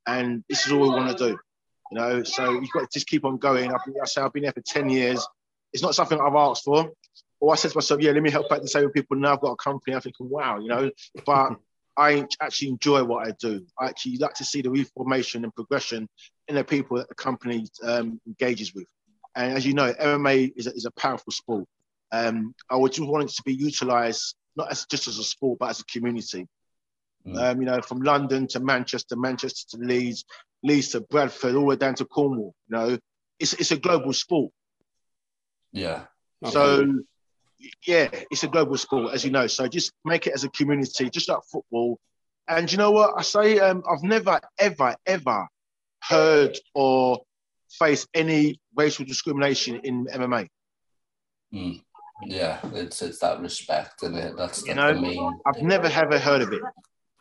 And 0.07 0.43
this 0.49 0.67
is 0.67 0.73
all 0.73 0.81
we 0.81 0.89
want 0.89 1.17
to 1.17 1.29
do. 1.29 1.39
You 1.91 1.99
know, 1.99 2.23
so 2.23 2.53
you've 2.53 2.71
got 2.71 2.81
to 2.81 2.89
just 2.91 3.07
keep 3.07 3.27
on 3.27 3.37
going. 3.37 3.71
I've 3.71 3.85
been, 3.85 3.95
I 4.03 4.07
say 4.07 4.23
I've 4.23 4.33
been 4.33 4.45
there 4.45 4.53
for 4.53 4.63
10 4.63 4.89
years. 4.89 5.27
It's 5.75 5.83
not 5.83 5.95
something 5.95 6.19
I've 6.19 6.35
asked 6.35 6.65
for. 6.65 6.91
Or 7.39 7.53
I 7.53 7.57
said 7.57 7.73
to 7.73 7.77
myself, 7.77 8.01
yeah, 8.01 8.13
let 8.13 8.23
me 8.23 8.31
help 8.31 8.51
out 8.51 8.63
disabled 8.63 8.95
people. 8.95 9.19
Now 9.19 9.35
I've 9.35 9.41
got 9.41 9.53
a 9.53 9.57
company. 9.57 9.95
I'm 9.95 10.01
thinking, 10.01 10.31
wow, 10.31 10.59
you 10.59 10.69
know, 10.69 10.91
but 11.27 11.53
I 11.99 12.27
actually 12.41 12.69
enjoy 12.69 13.05
what 13.05 13.27
I 13.27 13.33
do. 13.41 13.67
I 13.79 13.87
actually 13.89 14.17
like 14.17 14.35
to 14.35 14.45
see 14.45 14.63
the 14.63 14.71
reformation 14.71 15.45
and 15.45 15.55
progression 15.55 16.09
in 16.49 16.55
the 16.55 16.65
people 16.65 16.97
that 16.97 17.09
the 17.09 17.15
company 17.15 17.67
um, 17.83 18.21
engages 18.27 18.75
with. 18.75 18.87
And 19.35 19.53
as 19.53 19.67
you 19.67 19.75
know, 19.75 19.93
MMA 19.93 20.53
is 20.57 20.67
a, 20.67 20.73
is 20.73 20.87
a 20.87 20.91
powerful 20.93 21.33
sport. 21.33 21.67
Um, 22.13 22.55
I 22.69 22.77
would 22.77 22.93
just 22.93 23.09
want 23.09 23.25
it 23.25 23.35
to 23.35 23.43
be 23.45 23.55
utilized 23.55 24.35
not 24.57 24.71
as 24.71 24.87
just 24.87 25.09
as 25.09 25.19
a 25.19 25.25
sport, 25.25 25.59
but 25.59 25.71
as 25.71 25.81
a 25.81 25.85
community. 25.85 26.47
Mm. 27.27 27.39
Um, 27.39 27.61
you 27.61 27.67
know, 27.67 27.81
from 27.83 28.01
London 28.01 28.47
to 28.49 28.61
Manchester, 28.61 29.17
Manchester 29.17 29.77
to 29.77 29.85
Leeds, 29.85 30.25
Leeds 30.63 30.89
to 30.91 31.01
Bradford, 31.01 31.55
all 31.55 31.61
the 31.61 31.67
way 31.67 31.77
down 31.77 31.95
to 31.97 32.05
Cornwall. 32.05 32.55
You 32.69 32.77
know, 32.77 32.99
it's 33.39 33.53
it's 33.55 33.73
a 33.73 33.77
global 33.77 34.13
sport. 34.13 34.53
Yeah. 35.73 36.05
So, 36.47 37.01
yeah, 37.87 38.09
it's 38.31 38.43
a 38.45 38.49
global 38.49 38.77
sport, 38.79 39.15
as 39.15 39.25
you 39.25 39.31
know. 39.31 39.47
So 39.47 39.69
just 39.69 39.93
make 40.05 40.27
it 40.27 40.33
as 40.33 40.45
a 40.45 40.49
community, 40.49 41.11
just 41.11 41.29
like 41.29 41.39
football. 41.53 41.99
And 42.49 42.71
you 42.71 42.79
know 42.79 42.91
what 42.91 43.13
I 43.17 43.23
say? 43.23 43.59
Um, 43.59 43.83
I've 43.89 44.03
never, 44.03 44.41
ever, 44.59 44.97
ever 45.07 45.47
heard 46.03 46.59
or 46.75 47.21
faced 47.79 48.09
any 48.15 48.59
racial 48.75 49.05
discrimination 49.05 49.81
in 49.85 50.07
MMA. 50.07 50.49
Mm. 51.55 51.83
Yeah, 52.23 52.61
it's 52.75 53.03
it's 53.03 53.19
that 53.21 53.41
respect, 53.41 54.03
and 54.03 54.17
it 54.17 54.37
that's 54.37 54.63
You 54.67 54.75
the, 54.75 54.81
know, 54.81 54.95
the 54.95 55.01
main. 55.01 55.41
I've 55.47 55.63
never 55.63 55.87
ever 55.87 56.19
heard 56.19 56.43
of 56.43 56.53
it. 56.53 56.61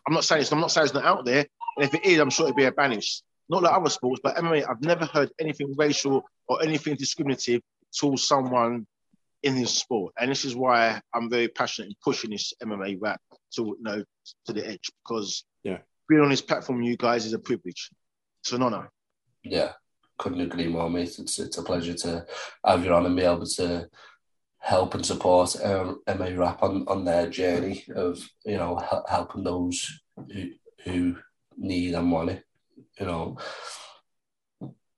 I'm 0.08 0.14
not 0.14 0.24
saying 0.24 0.42
it's, 0.42 0.52
I'm 0.52 0.60
not 0.60 0.72
saying 0.72 0.86
it's 0.86 0.94
not 0.94 1.06
out 1.06 1.26
there, 1.26 1.46
and 1.78 1.86
if 1.86 1.94
it 1.94 2.04
is, 2.06 2.20
I'm 2.20 2.30
sure 2.30 2.46
it'd 2.48 2.56
be 2.56 2.66
a 2.66 2.72
banish. 2.72 3.22
Not 3.50 3.64
like 3.64 3.74
other 3.74 3.90
sports, 3.90 4.22
but 4.24 4.36
MMA, 4.36 4.68
I've 4.70 4.82
never 4.82 5.06
heard 5.06 5.32
anything 5.40 5.74
racial 5.78 6.24
or 6.48 6.62
anything 6.64 6.96
discriminative 6.96 7.62
towards 7.98 8.24
someone 8.28 8.86
in 9.44 9.56
this 9.56 9.74
sport, 9.78 10.14
and 10.20 10.30
this 10.30 10.46
is 10.46 10.56
why 10.56 11.00
I'm 11.14 11.30
very 11.30 11.48
passionate 11.48 11.88
in 11.90 11.96
pushing 12.04 12.32
this 12.32 12.54
MMA 12.64 12.98
rap 13.00 13.22
to 13.56 13.62
you 13.64 13.78
know 13.82 14.04
to 14.46 14.54
the 14.54 14.68
edge 14.68 14.90
because 15.04 15.46
Yeah. 15.64 15.80
being 16.08 16.22
on 16.22 16.30
this 16.30 16.42
platform, 16.42 16.82
you 16.82 16.98
guys, 16.98 17.26
is 17.26 17.34
a 17.34 17.40
privilege. 17.40 17.90
It's 18.44 18.52
an 18.52 18.64
honor. 18.64 18.92
Yeah, 19.44 19.74
couldn't 20.18 20.42
agree 20.42 20.68
more, 20.68 20.90
mate. 20.90 21.18
It's 21.20 21.40
it's 21.40 21.58
a 21.58 21.64
pleasure 21.64 21.94
to 21.94 22.26
have 22.66 22.84
you 22.84 22.94
on 22.94 23.06
and 23.06 23.16
be 23.16 23.24
able 23.24 23.46
to 23.46 23.88
help 24.60 24.93
and 24.93 25.06
support 25.06 25.56
um, 25.63 26.02
MA 26.08 26.30
Rap 26.36 26.63
on, 26.63 26.86
on 26.88 27.06
their 27.06 27.30
journey 27.30 27.86
of 27.95 28.24
you 28.45 28.58
know 28.58 28.78
hel- 28.78 29.06
helping 29.10 29.43
those 29.43 30.02
who 30.15 30.50
who 30.84 31.15
need 31.58 31.95
and 31.95 32.12
want 32.12 32.30
it. 32.30 32.43
You 33.00 33.06
know, 33.06 33.38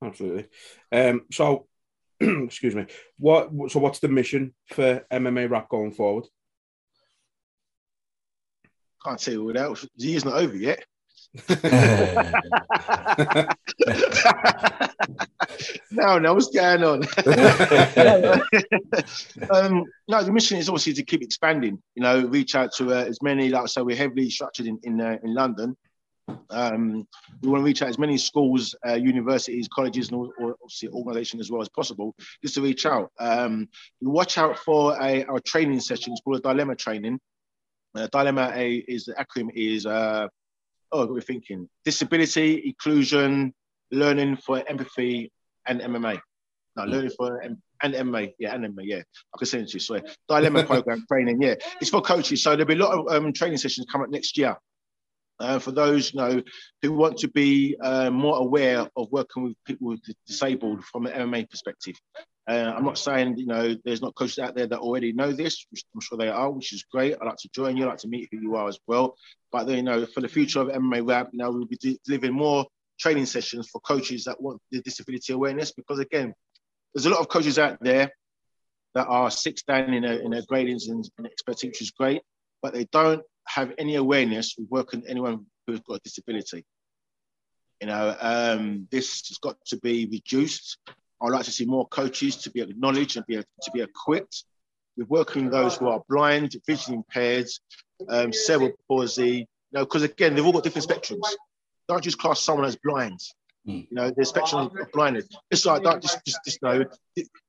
Absolutely. 0.04 0.48
Um, 0.92 1.22
so, 1.32 1.68
excuse 2.20 2.76
me. 2.76 2.88
What? 3.18 3.52
So, 3.70 3.80
what's 3.80 4.00
the 4.00 4.08
mission 4.08 4.56
for 4.70 5.06
MMA 5.12 5.48
rap 5.50 5.70
going 5.70 5.92
forward? 5.92 6.26
Can't 9.06 9.22
say 9.22 9.34
you 9.34 9.44
without. 9.44 9.84
The 9.98 10.08
year's 10.08 10.26
not 10.26 10.36
over 10.36 10.56
yet. 10.56 10.84
no, 15.92 16.20
no, 16.20 16.34
what's 16.34 16.50
going 16.50 16.84
on? 16.84 17.04
um, 19.54 19.84
no, 20.08 20.24
the 20.24 20.32
mission 20.32 20.58
is 20.58 20.70
obviously 20.70 20.94
to 20.94 21.04
keep 21.04 21.22
expanding. 21.22 21.82
You 21.96 22.04
know, 22.04 22.28
reach 22.28 22.56
out 22.56 22.72
to 22.74 22.94
uh, 22.94 23.04
as 23.04 23.22
many. 23.22 23.50
Like 23.50 23.64
I 23.64 23.66
say, 23.66 23.82
we're 23.82 23.96
heavily 23.96 24.30
structured 24.30 24.68
in 24.68 24.80
in, 24.84 25.02
uh, 25.02 25.18
in 25.24 25.34
London. 25.34 25.76
Um, 26.50 27.08
we 27.42 27.50
want 27.50 27.62
to 27.62 27.66
reach 27.66 27.82
out 27.82 27.90
as 27.90 28.00
many 28.00 28.18
schools, 28.18 28.76
uh, 28.88 28.94
universities, 28.94 29.68
colleges, 29.68 30.10
and 30.10 30.18
all, 30.18 30.32
or 30.38 30.56
obviously 30.64 30.90
organisations 30.90 31.42
as 31.42 31.52
well 31.52 31.62
as 31.62 31.70
possible, 31.70 32.16
just 32.42 32.56
to 32.56 32.62
reach 32.62 32.86
out. 32.86 33.12
Um, 33.20 33.68
watch 34.02 34.38
out 34.38 34.58
for 34.60 35.02
a, 35.02 35.24
our 35.26 35.40
training 35.40 35.80
session. 35.80 36.14
It's 36.14 36.22
called 36.22 36.38
a 36.38 36.42
dilemma 36.42 36.76
training. 36.76 37.20
Uh, 37.96 38.08
dilemma 38.12 38.52
a, 38.56 38.76
is 38.88 39.06
the 39.06 39.14
acronym 39.14 39.50
is 39.54 39.86
uh, 39.86 40.28
oh, 40.92 41.00
what 41.00 41.12
we're 41.12 41.22
thinking: 41.22 41.68
disability, 41.86 42.64
inclusion, 42.66 43.54
learning 43.92 44.38
for 44.38 44.64
empathy, 44.70 45.32
and 45.68 45.82
MMA. 45.82 46.20
No, 46.78 46.84
learning 46.86 47.12
for 47.18 47.42
and 47.84 47.94
MMA, 47.96 48.34
yeah, 48.40 48.56
and 48.56 48.66
MMA, 48.66 48.84
yeah. 48.84 49.02
I 49.34 49.38
can 49.38 49.48
send 49.48 49.64
it 49.64 49.70
to 49.70 49.74
you. 49.74 49.80
Sorry, 49.80 50.02
dilemma 50.30 50.64
program 50.64 51.06
training, 51.08 51.42
yeah. 51.42 51.56
It's 51.82 51.90
for 51.90 52.02
coaches, 52.02 52.44
so 52.44 52.52
there'll 52.52 52.66
be 52.66 52.76
a 52.76 52.78
lot 52.78 52.98
of 52.98 53.14
um, 53.14 53.34
training 53.34 53.58
sessions 53.58 53.88
coming 53.92 54.06
up 54.06 54.12
next 54.12 54.38
year. 54.38 54.56
Uh, 55.40 55.58
for 55.58 55.72
those 55.72 56.14
you 56.14 56.20
know 56.20 56.42
who 56.84 56.94
want 56.94 57.18
to 57.18 57.28
be 57.28 57.76
uh, 57.82 58.12
more 58.12 58.38
aware 58.38 58.88
of 58.96 59.08
working 59.12 59.44
with 59.44 59.56
people 59.66 59.88
with 59.88 60.00
disabled 60.28 60.84
from 60.86 61.08
an 61.08 61.14
MMA 61.14 61.50
perspective. 61.50 61.96
Uh, 62.48 62.74
I'm 62.76 62.86
not 62.86 63.00
saying 63.00 63.38
you 63.38 63.48
know 63.48 63.76
there's 63.84 64.02
not 64.02 64.14
coaches 64.14 64.38
out 64.38 64.56
there 64.56 64.68
that 64.68 64.80
already 64.80 65.14
know 65.14 65.32
this. 65.32 65.66
Which 65.72 65.84
I'm 65.96 66.02
sure 66.02 66.18
they 66.18 66.30
are, 66.30 66.52
which 66.52 66.74
is 66.74 66.84
great. 66.84 67.16
I'd 67.20 67.26
like 67.26 67.38
to 67.38 67.50
join 67.56 67.76
you. 67.76 67.86
I'd 67.86 67.90
like 67.90 67.98
to 68.00 68.08
meet 68.08 68.30
who 68.32 68.40
you 68.40 68.56
are 68.56 68.68
as 68.68 68.80
well. 68.86 69.16
But 69.52 69.66
then, 69.66 69.78
you 69.78 69.84
know, 69.84 70.06
for 70.06 70.22
the 70.22 70.28
future 70.28 70.62
of 70.62 70.68
MMA 70.68 71.08
Rap, 71.08 71.30
you 71.34 71.40
know, 71.40 71.52
we'll 71.52 71.66
be 71.66 71.78
de- 71.78 72.00
delivering 72.06 72.34
more 72.34 72.66
training 73.02 73.26
sessions 73.26 73.68
for 73.70 73.82
coaches 73.82 74.26
that 74.26 74.40
want 74.40 74.62
the 74.72 74.82
disability 74.82 75.34
awareness. 75.34 75.72
Because 75.72 76.00
again, 76.00 76.34
there's 76.94 77.06
a 77.06 77.10
lot 77.10 77.20
of 77.20 77.28
coaches 77.28 77.58
out 77.58 77.78
there 77.82 78.12
that 78.94 79.08
are 79.08 79.32
six 79.32 79.64
down 79.64 79.94
in 79.94 80.04
their, 80.04 80.20
in 80.20 80.32
their 80.32 80.44
gradings 80.44 80.90
and, 80.90 81.10
and 81.18 81.28
expertise, 81.28 81.70
which 81.70 81.82
is 81.82 81.92
great, 81.92 82.22
but 82.62 82.74
they 82.74 82.86
don't 82.92 83.24
have 83.48 83.74
any 83.78 83.96
awareness 83.96 84.56
of 84.58 84.66
working 84.70 85.04
anyone 85.08 85.46
who's 85.66 85.80
got 85.82 85.96
a 85.96 86.00
disability. 86.04 86.64
You 87.82 87.88
know, 87.88 88.16
um, 88.20 88.88
this 88.92 89.28
has 89.30 89.40
got 89.40 89.58
to 89.68 89.78
be 89.78 90.08
reduced. 90.12 90.78
I'd 91.22 91.32
like 91.32 91.46
to 91.46 91.52
see 91.52 91.66
more 91.66 91.88
coaches 91.88 92.36
to 92.38 92.52
be 92.52 92.62
acknowledged 92.62 93.18
and 93.18 93.26
be 93.26 93.38
to 93.38 93.72
be 93.74 93.82
equipped 93.82 94.44
with 94.98 95.10
working 95.10 95.50
those 95.50 95.78
who 95.78 95.88
are 95.88 96.04
blind, 96.10 96.56
visually 96.68 96.98
impaired, 96.98 97.48
um, 98.10 98.32
cerebral 98.34 98.74
palsy. 98.88 99.48
You 99.72 99.80
know, 99.80 99.86
because 99.86 100.04
again, 100.04 100.36
they've 100.36 100.46
all 100.46 100.52
got 100.52 100.64
different 100.64 100.88
spectrums. 100.88 101.28
Don't 101.92 102.02
just 102.02 102.20
class 102.20 102.40
someone 102.40 102.66
as 102.66 102.78
blind. 102.78 103.20
Mm. 103.68 103.86
You 103.90 103.96
know, 103.96 104.12
there's 104.16 104.30
spectrum 104.30 104.62
of 104.68 104.92
blindness. 104.94 105.28
It's 105.52 105.66
like 105.66 105.84
don't 105.84 106.02
just 106.02 106.24
just 106.26 106.40
just 106.46 106.64
know 106.64 106.86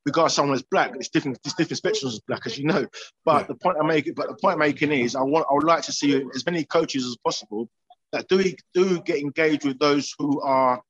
regard 0.05 0.33
someone 0.33 0.57
as 0.57 0.65
black. 0.69 0.97
It's 0.97 1.11
different. 1.11 1.39
It's 1.45 1.55
different 1.55 1.81
spectrums 1.81 2.17
of 2.17 2.27
black, 2.27 2.45
as 2.45 2.59
you 2.59 2.65
know. 2.65 2.89
But 3.25 3.43
Yeah. 3.43 3.47
the 3.47 3.55
point 3.55 3.77
I'm 3.81 3.87
making, 3.87 4.15
but 4.15 4.27
the 4.27 4.35
point 4.35 4.55
I'm 4.55 4.59
making 4.59 4.91
is, 4.91 5.15
I 5.15 5.23
want, 5.23 5.47
I 5.49 5.55
would 5.55 5.63
like 5.63 5.85
to 5.85 5.93
see 5.93 6.21
as 6.35 6.45
many 6.45 6.65
coaches 6.65 7.07
as 7.07 7.17
possible 7.25 7.69
that 8.11 8.27
do 8.27 8.53
do 8.75 9.01
get 9.03 9.19
engaged 9.21 9.65
with 9.65 9.79
those 9.79 10.13
who 10.19 10.41
are 10.43 10.83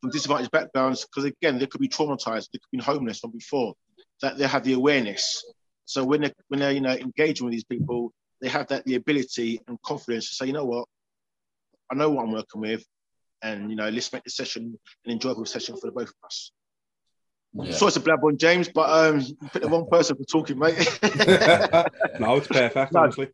from 0.00 0.10
disadvantaged 0.10 0.50
backgrounds, 0.50 1.04
because 1.04 1.24
again, 1.24 1.58
they 1.58 1.66
could 1.66 1.82
be 1.82 1.88
traumatized, 1.88 2.48
they 2.52 2.58
could 2.58 2.72
be 2.72 2.78
homeless 2.78 3.20
from 3.20 3.32
before. 3.32 3.74
That 4.22 4.38
they 4.38 4.46
have 4.46 4.64
the 4.64 4.72
awareness. 4.72 5.44
So 5.84 6.02
when 6.06 6.22
they 6.22 6.32
when 6.48 6.60
they're 6.60 6.72
you 6.72 6.80
know 6.80 6.94
engaging 6.94 7.44
with 7.44 7.52
these 7.52 7.64
people, 7.64 8.14
they 8.40 8.48
have 8.48 8.66
that 8.68 8.86
the 8.86 8.94
ability 8.94 9.60
and 9.68 9.76
confidence 9.82 10.30
to 10.30 10.34
say, 10.36 10.46
you 10.46 10.54
know 10.54 10.64
what, 10.64 10.88
I 11.90 11.94
know 11.94 12.10
what 12.10 12.24
I'm 12.24 12.32
working 12.32 12.60
with, 12.60 12.84
and 13.42 13.70
you 13.70 13.76
know, 13.76 13.88
let's 13.88 14.12
make 14.12 14.24
the 14.24 14.30
session 14.30 14.78
an 15.04 15.12
enjoyable 15.12 15.44
session 15.46 15.76
for 15.76 15.86
the 15.86 15.92
both 15.92 16.08
of 16.08 16.14
us. 16.24 16.50
yeah. 17.54 17.72
Sorry 17.72 17.92
to 17.92 18.00
blab 18.00 18.24
on 18.24 18.38
James, 18.38 18.68
but 18.68 18.88
um, 18.90 19.20
you 19.20 19.36
picked 19.52 19.62
the 19.62 19.68
wrong 19.68 19.88
person 19.90 20.16
for 20.16 20.24
talking, 20.24 20.58
mate. 20.58 20.76
no, 22.20 22.36
it's 22.36 22.46
perfect, 22.48 22.92
No. 22.92 23.00
honestly. 23.00 23.28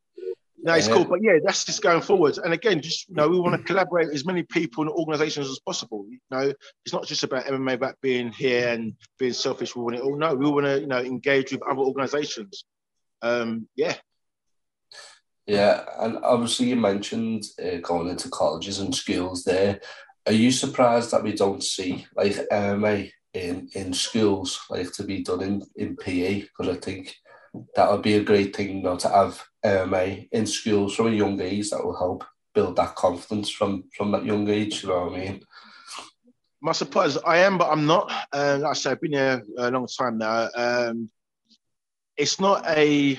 no, 0.63 0.75
it's 0.75 0.87
Yeah. 0.87 0.95
cool, 0.95 1.05
but 1.07 1.23
yeah, 1.23 1.39
that's 1.45 1.65
just 1.65 1.83
going 1.83 2.03
forward. 2.03 2.39
And 2.39 2.53
again, 2.53 2.81
just 2.83 3.09
you 3.09 3.15
know, 3.17 3.29
we 3.29 3.41
want 3.41 3.57
to 3.57 3.63
collaborate 3.63 4.07
with 4.09 4.15
as 4.17 4.27
many 4.27 4.43
people 4.45 4.83
and 4.85 4.91
organisations 4.93 5.49
as 5.49 5.59
possible. 5.61 6.07
You 6.11 6.19
know, 6.31 6.53
it's 6.85 6.93
not 6.93 7.07
just 7.07 7.25
about 7.25 7.47
MMA 7.47 7.81
back 7.81 7.97
being 8.01 8.31
here 8.33 8.69
and 8.69 8.95
being 9.19 9.33
selfish. 9.33 9.75
We 9.75 9.83
want 9.83 9.97
it 9.97 10.03
all. 10.03 10.17
No, 10.17 10.35
we 10.35 10.49
want 10.51 10.67
to 10.67 10.81
you 10.81 10.87
know 10.87 11.01
engage 11.01 11.53
with 11.53 11.63
other 11.63 11.81
organisations. 11.81 12.65
Um, 13.23 13.67
yeah, 13.77 13.97
Yeah, 15.47 15.85
and 15.99 16.19
obviously 16.23 16.69
you 16.69 16.77
mentioned 16.77 17.45
uh, 17.63 17.79
going 17.79 18.09
into 18.09 18.29
colleges 18.29 18.79
and 18.79 18.95
schools 18.95 19.45
there. 19.45 19.81
Are 20.27 20.33
you 20.33 20.53
surprised 20.53 21.11
that 21.11 21.25
we 21.25 21.33
don't 21.33 21.63
see 21.63 22.07
like 22.17 22.37
MMA 22.53 23.11
in 23.35 23.69
in 23.75 23.93
schools 23.93 24.61
like 24.71 24.93
to 24.93 25.03
be 25.03 25.23
done 25.23 25.43
in 25.43 25.63
in 25.77 25.97
PE? 25.97 26.43
Because 26.43 26.77
I 26.77 26.81
think 26.81 27.17
that 27.75 27.91
would 27.91 28.03
be 28.03 28.15
a 28.15 28.23
great 28.23 28.55
thing, 28.55 28.77
you 28.77 28.83
know, 28.83 28.97
to 28.97 29.09
have 29.09 29.43
MMA 29.65 30.29
in 30.31 30.47
schools 30.47 30.95
from 30.95 31.09
a 31.09 31.11
young 31.11 31.41
age. 31.41 31.71
That 31.71 31.85
will 31.85 31.99
help 31.99 32.25
build 32.55 32.77
that 32.77 32.95
confidence 32.95 33.51
from 33.51 33.85
from 33.97 34.13
that 34.13 34.25
young 34.25 34.49
age. 34.49 34.83
You 34.83 34.91
know 34.91 35.07
what 35.07 35.15
I 35.15 35.19
mean? 35.19 35.45
my 36.63 36.73
surprise, 36.73 37.19
I 37.19 37.39
am, 37.39 37.59
but 37.59 37.71
I'm 37.71 37.87
not. 37.87 38.11
Uh, 38.33 38.59
like 38.63 38.71
I 38.71 38.75
said, 38.75 38.93
I've 38.93 39.01
been 39.01 39.13
here 39.13 39.43
a 39.59 39.71
long 39.71 39.89
time 39.89 40.19
now. 40.19 40.49
Um, 40.55 41.11
it's 42.17 42.39
not 42.39 42.65
a, 42.69 43.19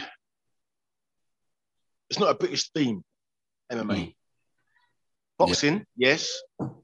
it's 2.09 2.19
not 2.19 2.29
a 2.29 2.35
British 2.35 2.69
theme, 2.71 3.03
MMA. 3.71 3.97
Mm. 3.97 4.15
Boxing, 5.37 5.85
yes. 5.95 6.29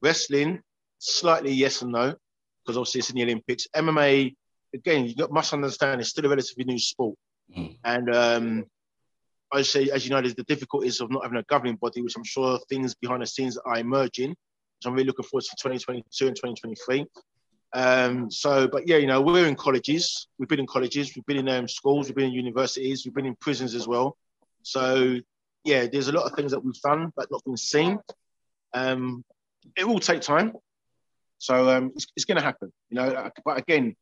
Wrestling, 0.01 0.61
slightly 0.97 1.51
yes 1.51 1.81
and 1.81 1.91
no, 1.91 2.15
because 2.63 2.77
obviously 2.77 2.99
it's 2.99 3.09
in 3.09 3.15
the 3.15 3.23
Olympics. 3.23 3.67
MMA, 3.75 4.35
again, 4.73 5.05
you 5.05 5.27
must 5.31 5.53
understand, 5.53 6.01
it's 6.01 6.09
still 6.09 6.25
a 6.25 6.29
relatively 6.29 6.65
new 6.65 6.79
sport. 6.79 7.17
Mm. 7.55 7.77
And 7.83 8.15
um, 8.15 8.65
I 9.51 9.61
say, 9.61 9.89
as 9.89 10.05
you 10.05 10.11
know, 10.11 10.21
there's 10.21 10.35
the 10.35 10.43
difficulties 10.43 11.01
of 11.01 11.11
not 11.11 11.23
having 11.23 11.39
a 11.39 11.43
governing 11.43 11.75
body, 11.75 12.01
which 12.01 12.15
I'm 12.15 12.23
sure 12.23 12.59
things 12.69 12.95
behind 12.95 13.21
the 13.21 13.27
scenes 13.27 13.57
are 13.57 13.77
emerging. 13.77 14.35
So 14.81 14.89
I'm 14.89 14.95
really 14.95 15.07
looking 15.07 15.25
forward 15.25 15.43
to 15.43 15.55
2022 15.61 16.27
and 16.27 16.35
2023. 16.35 17.05
Um, 17.73 18.31
so, 18.31 18.67
but 18.67 18.87
yeah, 18.87 18.97
you 18.97 19.07
know, 19.07 19.21
we're 19.21 19.47
in 19.47 19.55
colleges. 19.55 20.27
We've 20.37 20.49
been 20.49 20.59
in 20.59 20.67
colleges. 20.67 21.13
We've 21.15 21.25
been 21.25 21.37
in 21.37 21.49
um, 21.49 21.67
schools. 21.67 22.07
We've 22.07 22.15
been 22.15 22.27
in 22.27 22.33
universities. 22.33 23.05
We've 23.05 23.13
been 23.13 23.25
in 23.25 23.35
prisons 23.35 23.75
as 23.75 23.87
well. 23.87 24.17
So, 24.63 25.17
yeah, 25.63 25.87
there's 25.91 26.07
a 26.07 26.11
lot 26.11 26.25
of 26.25 26.33
things 26.33 26.51
that 26.51 26.63
we've 26.63 26.81
done 26.81 27.11
but 27.15 27.29
not 27.31 27.43
been 27.43 27.57
seen. 27.57 27.99
Um, 28.73 29.23
it 29.75 29.87
will 29.87 29.99
take 29.99 30.21
time. 30.21 30.53
So 31.37 31.69
um, 31.69 31.91
it's, 31.95 32.07
it's 32.15 32.25
going 32.25 32.37
to 32.37 32.43
happen, 32.43 32.71
you 32.89 32.95
know. 32.95 33.29
But 33.45 33.57
again, 33.57 33.95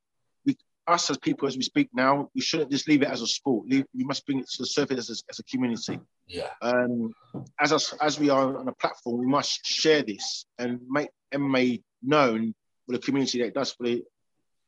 we, 0.46 0.58
us 0.88 1.10
as 1.10 1.18
people, 1.18 1.48
as 1.48 1.56
we 1.56 1.62
speak 1.62 1.90
now, 1.94 2.30
we 2.34 2.42
shouldn't 2.42 2.72
just 2.72 2.88
leave 2.88 3.04
it 3.04 3.10
as 3.10 3.22
a 3.22 3.28
sport. 3.28 3.68
Leave, 3.68 3.86
we 3.96 4.04
must 4.04 4.26
bring 4.26 4.40
it 4.40 4.50
to 4.50 4.64
the 4.64 4.66
surface 4.66 5.10
as, 5.10 5.24
as 5.30 5.40
a 5.40 5.44
community. 5.44 6.00
Yeah, 6.28 6.50
Um, 6.62 7.14
as 7.60 7.72
us, 7.72 7.94
as 8.02 8.20
we 8.20 8.30
are 8.30 8.58
on 8.58 8.68
a 8.68 8.74
platform, 8.74 9.20
we 9.20 9.28
must 9.28 9.66
share 9.66 10.02
this 10.02 10.46
and 10.58 10.82
make 10.90 11.10
MMA 11.34 11.84
known 12.02 12.54
for 12.86 12.94
the 12.94 13.00
community 13.00 13.40
that 13.40 13.48
it 13.48 13.54
does 13.54 13.72
for 13.72 13.84
the 13.84 14.04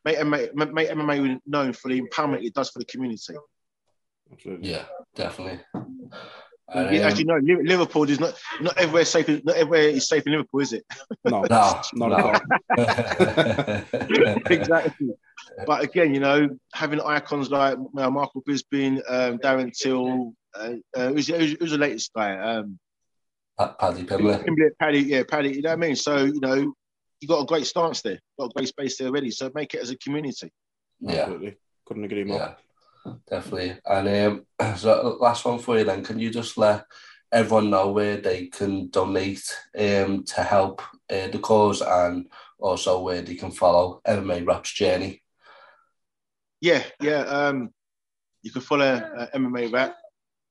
make 0.06 0.18
MMA, 0.18 0.54
make 0.72 0.90
MMA 0.90 1.40
known 1.46 1.74
for 1.74 1.90
the 1.90 2.02
empowerment 2.02 2.46
it 2.46 2.54
does 2.54 2.70
for 2.70 2.80
the 2.80 2.86
community. 2.86 3.34
Absolutely. 4.32 4.72
yeah, 4.72 4.86
definitely. 5.16 5.60
Yeah, 5.74 6.82
And, 6.82 6.96
as 6.98 7.14
um, 7.14 7.20
you 7.20 7.26
know, 7.26 7.40
Liverpool 7.64 8.10
is 8.10 8.20
not 8.20 8.40
not 8.62 8.78
everywhere 8.78 9.06
safe. 9.06 9.28
Not 9.44 9.56
everywhere 9.56 9.90
is 9.90 10.08
safe 10.08 10.26
in 10.28 10.34
Liverpool, 10.34 10.60
is 10.62 10.74
it? 10.74 10.86
No, 11.26 11.42
no, 11.42 11.82
not 11.94 12.10
no. 12.12 12.16
at 12.16 12.26
all. 12.78 14.42
exactly. 14.52 15.10
But 15.66 15.84
again, 15.84 16.14
you 16.14 16.20
know, 16.20 16.50
having 16.74 17.02
icons 17.02 17.50
like 17.50 17.78
you 17.78 17.90
know, 17.94 18.12
Michael 18.12 18.44
Bisping, 18.48 19.02
um, 19.10 19.40
Darren 19.40 19.76
Till, 19.76 20.34
uh, 20.56 20.74
uh, 20.96 21.10
who's, 21.10 21.28
who's, 21.28 21.56
who's 21.60 21.72
the 21.72 21.78
latest 21.78 22.14
guy? 22.14 22.38
Um, 22.38 22.80
Paddy 23.58 24.04
Pimblett. 24.04 24.46
Pimblett, 24.46 24.78
Paddy, 24.80 25.00
yeah, 25.00 25.24
Paddy. 25.28 25.50
You 25.50 25.62
know 25.64 25.70
what 25.70 25.80
I 25.80 25.88
mean? 25.88 25.96
So 25.96 26.18
you 26.18 26.40
know, 26.40 26.74
you 27.20 27.28
got 27.28 27.42
a 27.42 27.46
great 27.46 27.66
stance 27.66 28.02
there, 28.02 28.20
got 28.40 28.52
a 28.52 28.54
great 28.56 28.68
space 28.68 28.98
there 28.98 29.08
already. 29.08 29.32
So 29.32 29.52
make 29.54 29.74
it 29.74 29.82
as 29.82 29.90
a 29.90 29.98
community. 29.98 30.52
Yeah, 31.00 31.22
Absolutely. 31.22 31.58
Couldn't 31.86 32.04
agree 32.06 32.24
more. 32.24 32.38
yeah, 32.38 32.54
definitely. 33.30 33.78
And 33.86 34.44
um, 34.60 34.60
so 34.78 35.18
last 35.20 35.46
one 35.46 35.60
for 35.60 35.78
you 35.78 35.84
then. 35.84 36.04
Can 36.04 36.20
you 36.20 36.30
just 36.30 36.58
let 36.58 36.86
everyone 37.32 37.70
know 37.70 37.92
where 37.92 38.18
they 38.18 38.48
can 38.48 38.90
donate 38.90 39.56
um, 39.78 40.24
to 40.26 40.42
help 40.42 40.82
uh, 41.12 41.28
the 41.28 41.40
cause 41.40 41.82
and 41.82 42.28
also 42.58 43.02
where 43.02 43.22
they 43.22 43.36
can 43.36 43.52
follow 43.52 44.02
MMA 44.08 44.46
Rap's 44.46 44.74
journey? 44.74 45.22
Yeah, 46.62 46.84
yeah. 47.02 47.22
Um, 47.22 47.70
you 48.42 48.52
can 48.52 48.62
follow 48.62 48.86
uh, 48.86 49.28
MMA 49.36 49.72
Rap. 49.72 49.96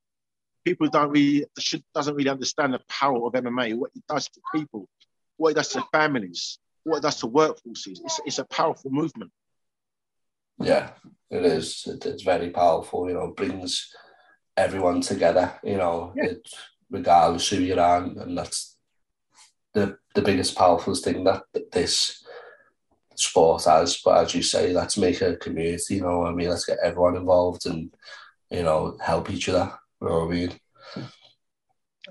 People 0.66 0.90
don't 0.90 1.10
really 1.10 1.46
should, 1.58 1.84
doesn't 1.96 2.16
really 2.16 2.30
understand 2.30 2.74
the 2.74 2.82
power 2.90 3.26
of 3.26 3.34
MMA, 3.34 3.76
what 3.76 3.92
it 3.96 4.04
does 4.08 4.28
to 4.28 4.42
people, 4.54 4.88
what 5.38 5.52
it 5.52 5.56
does 5.56 5.70
to 5.70 5.84
families, 5.92 6.60
what 6.84 6.98
it 6.98 7.04
does 7.04 7.20
to 7.22 7.28
workforces. 7.28 8.00
It's, 8.04 8.20
it's 8.26 8.40
a 8.40 8.46
powerful 8.46 8.92
movement. 8.92 9.32
Yeah, 10.60 10.92
it 11.30 11.46
is. 11.46 11.88
It, 11.88 12.06
it's 12.06 12.24
very 12.24 12.50
powerful. 12.50 13.08
You 13.08 13.16
know, 13.16 13.28
brings 13.36 13.94
everyone 14.58 15.02
together. 15.02 15.54
You 15.64 15.78
know, 15.78 16.14
Yeah. 16.16 16.26
it, 16.32 16.50
regardless 16.92 17.50
who 17.50 17.58
you're 17.58 17.80
and 17.80 18.38
that's 18.38 18.78
the 19.74 19.98
the 20.14 20.22
biggest 20.22 20.56
powerful 20.56 20.94
thing 20.94 21.24
that 21.24 21.44
this 21.72 22.24
sport 23.16 23.64
has. 23.64 24.02
But 24.04 24.26
as 24.26 24.36
you 24.36 24.44
say, 24.44 24.74
let's 24.74 24.98
make 24.98 25.22
a 25.22 25.38
community. 25.38 25.96
You 25.96 26.02
know, 26.02 26.26
I 26.26 26.34
mean, 26.34 26.50
let's 26.50 26.66
get 26.66 26.80
everyone 26.84 27.16
involved 27.16 27.66
and 27.66 27.94
you 28.50 28.64
know 28.64 28.98
help 29.02 29.30
each 29.30 29.50
other. 29.50 29.72
You 30.02 30.08
know 30.08 30.26
what 30.26 30.28
I 30.28 30.32
mean? 30.32 30.52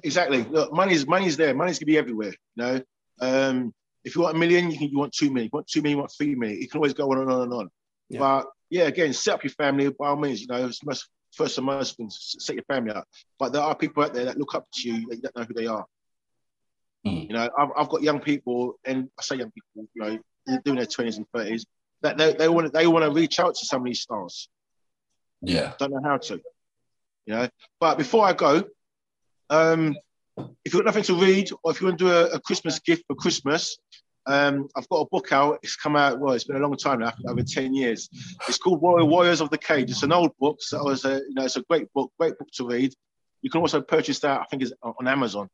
Exactly. 0.02 0.42
Look, 0.44 0.72
money's 0.72 1.06
money's 1.06 1.36
there. 1.36 1.54
Money's 1.54 1.78
gonna 1.78 1.86
be 1.86 1.98
everywhere. 1.98 2.34
You 2.56 2.62
know, 2.62 2.82
um, 3.20 3.74
if 4.04 4.16
you 4.16 4.22
want 4.22 4.36
a 4.36 4.38
million, 4.38 4.70
you 4.70 4.78
can. 4.78 4.88
You 4.88 4.98
want 4.98 5.12
two 5.12 5.30
million. 5.30 5.50
You 5.52 5.56
want 5.58 5.66
two 5.68 5.82
million. 5.82 5.98
You 5.98 6.00
want 6.00 6.12
three 6.16 6.34
million. 6.34 6.60
You 6.60 6.68
can 6.68 6.78
always 6.78 6.94
go 6.94 7.10
on 7.10 7.18
and 7.18 7.30
on 7.30 7.42
and 7.42 7.52
on. 7.52 7.70
Yeah. 8.08 8.18
But 8.20 8.46
yeah, 8.70 8.84
again, 8.84 9.12
set 9.12 9.34
up 9.34 9.44
your 9.44 9.50
family 9.50 9.88
by 9.90 10.08
all 10.08 10.16
means. 10.16 10.40
You 10.40 10.46
know, 10.46 10.64
it's 10.66 10.84
most, 10.84 11.08
first 11.32 11.58
and 11.58 11.66
most 11.66 11.96
things, 11.96 12.36
set 12.38 12.56
your 12.56 12.64
family 12.64 12.92
up. 12.92 13.06
But 13.38 13.52
there 13.52 13.62
are 13.62 13.74
people 13.74 14.02
out 14.02 14.14
there 14.14 14.26
that 14.26 14.38
look 14.38 14.54
up 14.54 14.66
to 14.74 14.88
you 14.88 15.08
that 15.08 15.16
you 15.16 15.22
don't 15.22 15.36
know 15.36 15.44
who 15.44 15.54
they 15.54 15.66
are. 15.66 15.86
Mm. 17.06 17.28
You 17.28 17.34
know, 17.34 17.48
I've, 17.58 17.68
I've 17.76 17.88
got 17.88 18.02
young 18.02 18.20
people, 18.20 18.78
and 18.84 19.08
I 19.18 19.22
say 19.22 19.36
young 19.36 19.50
people, 19.50 19.88
you 19.94 20.02
know, 20.02 20.18
they're 20.46 20.62
doing 20.64 20.76
their 20.76 20.86
twenties 20.86 21.16
and 21.16 21.26
thirties. 21.34 21.64
That 22.02 22.16
they, 22.16 22.32
they 22.32 22.48
want 22.48 22.72
they 22.72 22.86
want 22.86 23.04
to 23.04 23.10
reach 23.10 23.40
out 23.40 23.54
to 23.54 23.66
some 23.66 23.82
of 23.82 23.86
these 23.86 24.00
stars. 24.00 24.48
Yeah, 25.42 25.72
Don't 25.78 25.92
know 25.92 26.00
how 26.02 26.18
to. 26.18 26.40
You 27.26 27.34
know. 27.34 27.48
But 27.78 27.98
before 27.98 28.26
I 28.26 28.32
go, 28.32 28.64
um, 29.48 29.96
if 30.64 30.72
you've 30.72 30.84
got 30.84 30.86
nothing 30.86 31.04
to 31.04 31.14
read, 31.14 31.50
or 31.62 31.72
if 31.72 31.80
you 31.80 31.86
want 31.86 31.98
to 31.98 32.04
do 32.04 32.10
a, 32.10 32.24
a 32.26 32.40
Christmas 32.40 32.78
gift 32.80 33.04
for 33.06 33.16
Christmas, 33.16 33.78
um, 34.30 34.68
I've 34.76 34.88
got 34.88 35.00
a 35.00 35.08
book 35.10 35.32
out. 35.32 35.58
It's 35.62 35.76
come 35.76 35.96
out. 35.96 36.20
Well, 36.20 36.34
it's 36.34 36.44
been 36.44 36.56
a 36.56 36.60
long 36.60 36.76
time 36.76 37.00
now, 37.00 37.12
over 37.28 37.42
ten 37.42 37.74
years. 37.74 38.08
It's 38.48 38.58
called 38.58 38.80
Warrior 38.80 39.06
Warriors 39.06 39.40
of 39.40 39.50
the 39.50 39.58
Cage. 39.58 39.90
It's 39.90 40.02
an 40.02 40.12
old 40.12 40.36
book, 40.38 40.58
so 40.60 40.78
it 40.78 40.84
was 40.84 41.04
a, 41.04 41.16
you 41.16 41.34
know, 41.34 41.44
it's 41.44 41.56
a 41.56 41.62
great 41.62 41.92
book, 41.92 42.12
great 42.18 42.38
book 42.38 42.48
to 42.54 42.66
read. 42.66 42.94
You 43.42 43.50
can 43.50 43.60
also 43.60 43.80
purchase 43.80 44.20
that. 44.20 44.40
I 44.40 44.44
think 44.44 44.62
it's 44.62 44.72
on 44.82 45.08
Amazon. 45.08 45.48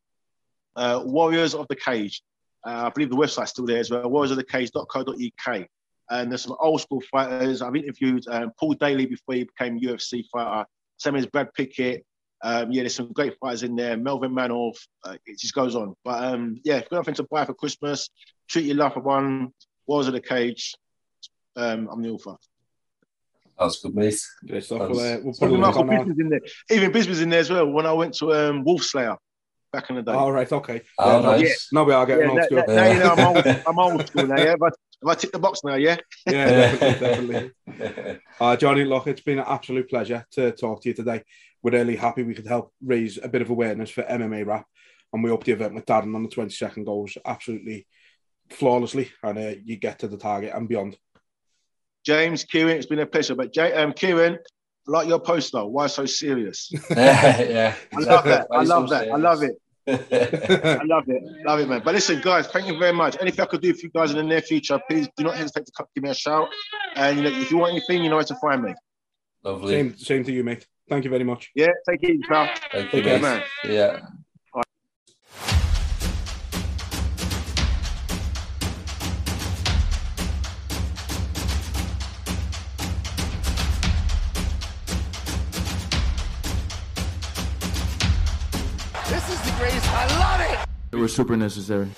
Uh, 0.75 1.03
Warriors 1.05 1.55
of 1.55 1.67
the 1.69 1.77
Cage. 1.77 2.23
Uh, 2.67 2.87
I 2.87 2.91
believe 2.91 3.11
the 3.11 3.17
website's 3.17 3.51
still 3.51 3.67
there 3.67 3.79
as 3.79 3.91
well. 3.91 4.03
Warriorsofthecage.co.uk. 4.03 5.67
And 6.11 6.31
there's 6.31 6.43
some 6.43 6.57
old 6.61 6.81
school 6.81 7.01
fighters. 7.11 7.63
I've 7.63 7.77
interviewed 7.77 8.25
um, 8.29 8.53
Paul 8.59 8.75
Daley 8.75 9.07
before 9.07 9.37
he 9.37 9.45
became 9.45 9.81
UFC 9.81 10.25
fighter. 10.33 10.67
Same 10.99 11.17
as 11.17 11.27
Brad 11.27 11.53
Pickett. 11.55 12.05
Um, 12.43 12.71
yeah, 12.71 12.83
there's 12.83 12.95
some 12.95 13.13
great 13.13 13.37
fighters 13.41 13.63
in 13.63 13.77
there. 13.77 13.97
Melvin 13.97 14.33
Manhoef. 14.33 14.77
Uh, 15.05 15.17
it 15.27 15.39
just 15.39 15.55
goes 15.55 15.75
on. 15.75 15.95
But 16.05 16.25
um, 16.25 16.61
yeah, 16.65 16.77
if 16.77 16.83
you've 16.83 16.91
got 16.91 16.97
nothing 16.99 17.15
to 17.15 17.25
buy 17.25 17.45
for 17.45 17.55
Christmas, 17.55 18.11
treat 18.49 18.65
your 18.67 18.77
loved 18.77 18.97
one. 18.97 19.53
Warriors 19.87 20.09
of 20.09 20.15
the 20.15 20.21
Cage. 20.21 20.75
Um, 21.55 21.89
I'm 21.91 22.03
the 22.03 22.11
author. 22.11 22.37
that's 23.59 23.81
good, 23.81 23.95
mate. 23.95 24.19
Great 24.47 24.65
stuff. 24.65 24.81
That's- 24.81 24.97
We'll, 24.97 25.15
uh, 25.15 25.21
we'll 25.23 25.33
put 25.33 25.43
a 25.43 25.47
Even 25.47 25.61
link 25.63 25.77
Michael 25.77 25.91
on 26.11 26.21
in 26.21 26.29
there. 26.29 26.41
Even 26.71 26.93
Bisping's 26.93 27.21
in 27.21 27.31
there 27.31 27.41
as 27.41 27.51
well. 27.51 27.67
When 27.67 27.87
I 27.87 27.93
went 27.93 28.15
to 28.15 28.33
um, 28.35 28.65
Wolfslair 28.65 29.17
back 29.73 29.89
in 29.91 29.97
the 29.97 30.03
day. 30.03 30.13
All 30.13 30.33
right, 30.33 30.51
okay. 30.51 30.83
Oh, 30.99 31.17
Yeah, 31.17 31.21
no, 31.23 31.31
nice. 31.33 31.69
Now 31.73 31.85
we 31.85 31.93
are 31.95 32.07
getting 32.07 32.25
yeah, 32.25 32.31
old 32.31 32.39
now, 32.39 32.45
school. 32.47 32.65
now- 32.67 32.75
now 32.75 32.93
you 32.93 32.99
know 32.99 33.11
I'm 33.13 33.37
old, 33.37 33.47
I'm 33.67 33.79
old 33.79 34.07
school 34.07 34.27
now, 34.27 34.37
yeah. 34.43 34.55
But 34.59 34.75
if 35.03 35.09
I 35.09 35.15
tick 35.15 35.33
the 35.33 35.39
box 35.39 35.61
now, 35.65 35.75
yeah. 35.77 35.97
Yeah, 36.27 36.47
definitely, 36.47 37.53
definitely. 37.69 38.21
Uh, 38.41 38.55
Johnny, 38.57 38.85
look, 38.85 39.07
it's 39.07 39.23
been 39.23 39.39
an 39.39 39.47
absolute 39.49 39.89
pleasure 39.89 40.27
to 40.33 40.53
talk 40.53 40.83
to 40.83 40.89
you 40.91 40.95
today. 40.95 41.23
We're 41.63 41.73
really 41.73 41.97
happy 41.97 42.23
we 42.23 42.35
could 42.35 42.47
help 42.47 42.73
raise 42.85 43.19
a 43.23 43.29
bit 43.29 43.41
of 43.43 43.49
awareness 43.51 43.89
for 43.91 44.03
MMA 44.03 44.45
rap, 44.45 44.67
and 45.13 45.25
we 45.25 45.31
hope 45.31 45.45
the 45.45 45.53
event 45.53 45.75
with 45.75 45.87
Darren 45.87 46.15
on 46.15 46.23
the 46.23 46.29
22nd 46.29 46.85
goes 46.85 47.17
absolutely 47.25 47.87
flawlessly, 48.51 49.11
and 49.23 49.39
uh, 49.39 49.55
you 49.65 49.77
get 49.77 50.01
to 50.01 50.09
the 50.09 50.17
target 50.17 50.53
and 50.55 50.69
beyond. 50.69 50.97
James, 52.05 52.45
Kieran, 52.45 52.77
it's 52.77 52.87
been 52.87 53.01
a 53.01 53.07
pleasure. 53.07 53.35
But 53.35 53.53
Jay, 53.53 53.73
um, 53.73 53.93
Kieran, 53.93 54.35
I 54.35 54.91
like 54.91 55.09
your 55.09 55.19
post 55.19 55.53
though, 55.53 55.67
Why 55.67 55.89
so 55.89 56.07
serious? 56.07 56.71
yeah, 56.91 57.43
yeah. 57.43 57.75
I 57.95 58.01
love 58.01 58.25
that. 58.25 58.47
I 58.51 58.63
love 58.63 58.91
that. 58.91 59.11
I 59.11 59.17
love 59.17 59.43
it. 59.43 59.61
I 59.89 60.83
love 60.85 61.05
it. 61.09 61.23
Love 61.47 61.61
it, 61.61 61.69
man. 61.69 61.83
But 61.85 61.95
listen, 61.95 62.21
guys, 62.21 62.47
thank 62.49 62.67
you 62.67 62.79
very 62.79 62.93
much. 62.93 63.17
Anything 63.21 63.41
I 63.41 63.47
could 63.47 63.63
do 63.63 63.73
for 63.73 63.83
you 63.83 63.91
guys 63.91 64.11
in 64.11 64.17
the 64.17 64.23
near 64.23 64.43
future, 64.43 64.81
please 64.89 65.09
do 65.17 65.25
not 65.25 65.37
hesitate 65.37 65.67
to 65.67 65.85
give 65.95 66.03
me 66.03 66.11
a 66.11 66.15
shout. 66.15 66.49
And 66.97 67.19
you 67.19 67.25
know, 67.25 67.31
if 67.31 67.51
you 67.51 67.59
want 67.59 67.73
anything, 67.73 68.03
you 68.03 68.11
know 68.11 68.17
where 68.17 68.25
to 68.25 68.35
find 68.37 68.63
me. 68.63 68.75
Lovely. 69.45 69.75
Same, 69.75 69.97
same 69.97 70.25
to 70.25 70.33
you, 70.33 70.43
mate. 70.43 70.67
Thank 70.89 71.05
you 71.05 71.11
very 71.11 71.25
much. 71.25 71.51
Yeah, 71.55 71.69
take 71.89 72.03
it 72.03 72.11
easy, 72.11 72.23
pal. 72.29 72.49
Thank 72.73 72.91
Take 72.91 73.05
you, 73.05 73.11
care, 73.11 73.21
man. 73.21 73.43
Yeah. 73.65 74.01
Super 91.17 91.35
necessary. 91.35 91.89